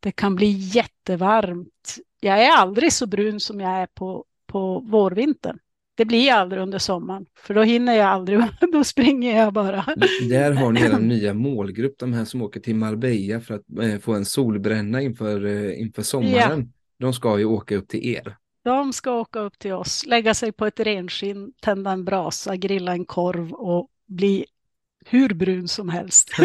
det 0.00 0.12
kan 0.12 0.36
bli 0.36 0.50
jättevarmt. 0.50 1.96
Jag 2.20 2.44
är 2.44 2.56
aldrig 2.56 2.92
så 2.92 3.06
brun 3.06 3.40
som 3.40 3.60
jag 3.60 3.70
är 3.70 3.86
på, 3.86 4.24
på 4.46 4.80
vårvintern. 4.80 5.58
Det 5.96 6.04
blir 6.04 6.26
jag 6.26 6.38
aldrig 6.38 6.62
under 6.62 6.78
sommaren, 6.78 7.26
för 7.38 7.54
då 7.54 7.62
hinner 7.62 7.94
jag 7.94 8.06
aldrig, 8.06 8.40
då 8.72 8.84
springer 8.84 9.38
jag 9.38 9.52
bara. 9.52 9.84
Där 10.28 10.52
har 10.52 10.72
ni 10.72 10.80
er 10.80 10.98
nya 10.98 11.34
målgrupp, 11.34 11.98
de 11.98 12.12
här 12.12 12.24
som 12.24 12.42
åker 12.42 12.60
till 12.60 12.74
Marbella 12.74 13.40
för 13.40 13.54
att 13.54 13.78
eh, 13.82 13.98
få 13.98 14.14
en 14.14 14.24
solbränna 14.24 15.02
inför, 15.02 15.46
eh, 15.46 15.80
inför 15.80 16.02
sommaren. 16.02 16.72
De 16.98 17.12
ska 17.12 17.38
ju 17.38 17.44
åka 17.44 17.76
upp 17.76 17.88
till 17.88 18.06
er. 18.06 18.36
De 18.68 18.92
ska 18.92 19.12
åka 19.12 19.40
upp 19.40 19.58
till 19.58 19.72
oss, 19.72 20.06
lägga 20.06 20.34
sig 20.34 20.52
på 20.52 20.66
ett 20.66 20.80
renskinn, 20.80 21.52
tända 21.60 21.90
en 21.90 22.04
brasa, 22.04 22.56
grilla 22.56 22.92
en 22.92 23.04
korv 23.04 23.52
och 23.52 23.90
bli 24.06 24.44
hur 25.06 25.34
brun 25.34 25.68
som 25.68 25.88
helst. 25.88 26.30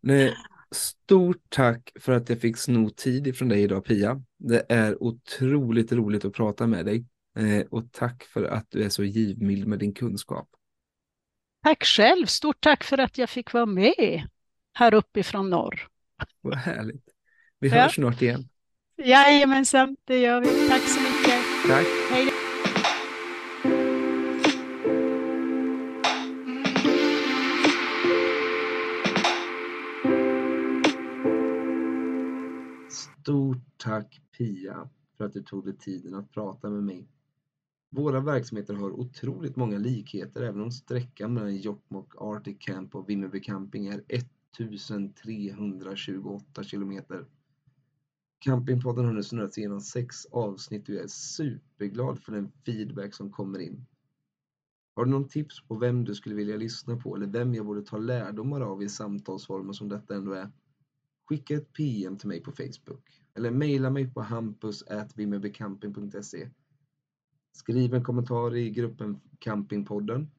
Nej, 0.00 0.34
stort 0.70 1.42
tack 1.48 1.92
för 2.00 2.12
att 2.12 2.28
jag 2.28 2.40
fick 2.40 2.56
sno 2.56 2.90
tid 2.90 3.26
ifrån 3.26 3.48
dig 3.48 3.62
idag 3.62 3.84
Pia. 3.84 4.22
Det 4.38 4.66
är 4.68 5.02
otroligt 5.02 5.92
roligt 5.92 6.24
att 6.24 6.32
prata 6.32 6.66
med 6.66 6.86
dig. 6.86 7.04
Eh, 7.38 7.66
och 7.70 7.92
tack 7.92 8.24
för 8.24 8.44
att 8.44 8.66
du 8.70 8.84
är 8.84 8.88
så 8.88 9.04
givmild 9.04 9.66
med 9.66 9.78
din 9.78 9.94
kunskap. 9.94 10.48
Tack 11.62 11.84
själv, 11.84 12.26
stort 12.26 12.60
tack 12.60 12.84
för 12.84 12.98
att 12.98 13.18
jag 13.18 13.30
fick 13.30 13.52
vara 13.52 13.66
med 13.66 14.22
här 14.72 14.94
uppifrån 14.94 15.50
norr. 15.50 15.88
Vad 16.40 16.58
härligt. 16.58 17.04
Vi 17.58 17.68
Ja. 17.68 17.82
hörs 17.82 17.94
snart 17.94 18.22
igen. 18.22 18.48
Jajamensan, 19.04 19.96
det 20.04 20.18
gör 20.18 20.40
vi. 20.40 20.68
Tack 20.68 20.82
så 20.82 21.00
mycket. 21.00 21.40
Tack. 21.66 21.86
Hej 22.10 22.24
då. 22.24 22.30
Stort 32.90 33.58
tack 33.76 34.20
Pia 34.38 34.88
för 35.16 35.24
att 35.24 35.32
du 35.32 35.42
tog 35.42 35.64
dig 35.64 35.76
tiden 35.76 36.14
att 36.14 36.32
prata 36.32 36.70
med 36.70 36.82
mig. 36.82 37.08
Våra 37.90 38.20
verksamheter 38.20 38.74
har 38.74 38.90
otroligt 38.90 39.56
många 39.56 39.78
likheter 39.78 40.42
även 40.42 40.60
om 40.60 40.70
sträckan 40.70 41.34
mellan 41.34 41.56
Jokkmokk 41.56 42.12
Arctic 42.18 42.56
Camp 42.60 42.94
och 42.94 43.10
Vimmerby 43.10 43.40
Camping 43.40 43.86
är 43.86 44.02
1328 44.08 46.64
kilometer. 46.64 47.24
Campingpodden 48.40 49.04
har 49.04 49.12
nu 49.12 49.22
snurrat 49.22 49.58
igenom 49.58 49.80
sex 49.80 50.26
avsnitt 50.26 50.88
och 50.88 50.94
jag 50.94 51.04
är 51.04 51.08
superglad 51.08 52.22
för 52.22 52.32
den 52.32 52.50
feedback 52.64 53.14
som 53.14 53.32
kommer 53.32 53.58
in. 53.58 53.86
Har 54.94 55.04
du 55.04 55.10
någon 55.10 55.28
tips 55.28 55.62
på 55.68 55.74
vem 55.74 56.04
du 56.04 56.14
skulle 56.14 56.34
vilja 56.34 56.56
lyssna 56.56 56.96
på 56.96 57.16
eller 57.16 57.26
vem 57.26 57.54
jag 57.54 57.66
borde 57.66 57.82
ta 57.82 57.98
lärdomar 57.98 58.60
av 58.60 58.82
i 58.82 58.88
samtalsformer 58.88 59.72
som 59.72 59.88
detta 59.88 60.14
ändå 60.14 60.32
är? 60.32 60.50
Skicka 61.28 61.54
ett 61.54 61.72
PM 61.72 62.18
till 62.18 62.28
mig 62.28 62.42
på 62.42 62.52
Facebook 62.52 63.22
eller 63.34 63.50
mejla 63.50 63.90
mig 63.90 64.14
på 64.14 64.20
hampus.vimmerbycamping.se 64.20 66.50
Skriv 67.52 67.94
en 67.94 68.04
kommentar 68.04 68.56
i 68.56 68.70
gruppen 68.70 69.20
Campingpodden. 69.38 70.30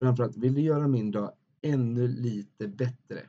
Framförallt, 0.00 0.36
vill 0.36 0.54
du 0.54 0.60
göra 0.60 0.88
min 0.88 1.10
dag 1.10 1.32
ännu 1.62 2.08
lite 2.08 2.68
bättre 2.68 3.28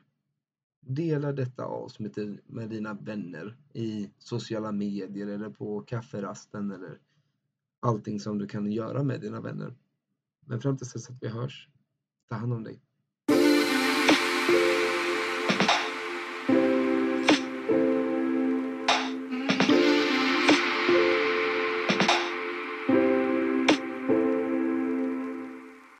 Dela 0.88 1.32
detta 1.32 1.64
avsnitt 1.64 2.18
med 2.46 2.70
dina 2.70 2.94
vänner 2.94 3.56
i 3.72 4.10
sociala 4.18 4.72
medier 4.72 5.26
eller 5.26 5.50
på 5.50 5.80
kafferasten 5.80 6.70
eller 6.70 6.98
allting 7.80 8.20
som 8.20 8.38
du 8.38 8.46
kan 8.46 8.72
göra 8.72 9.02
med 9.02 9.20
dina 9.20 9.40
vänner. 9.40 9.76
Men 10.40 10.60
fram 10.60 10.76
tills 10.76 10.92
dess 10.92 11.10
att 11.10 11.22
vi 11.22 11.28
hörs, 11.28 11.68
ta 12.28 12.34
hand 12.34 12.52
om 12.52 12.64
dig. 12.64 12.85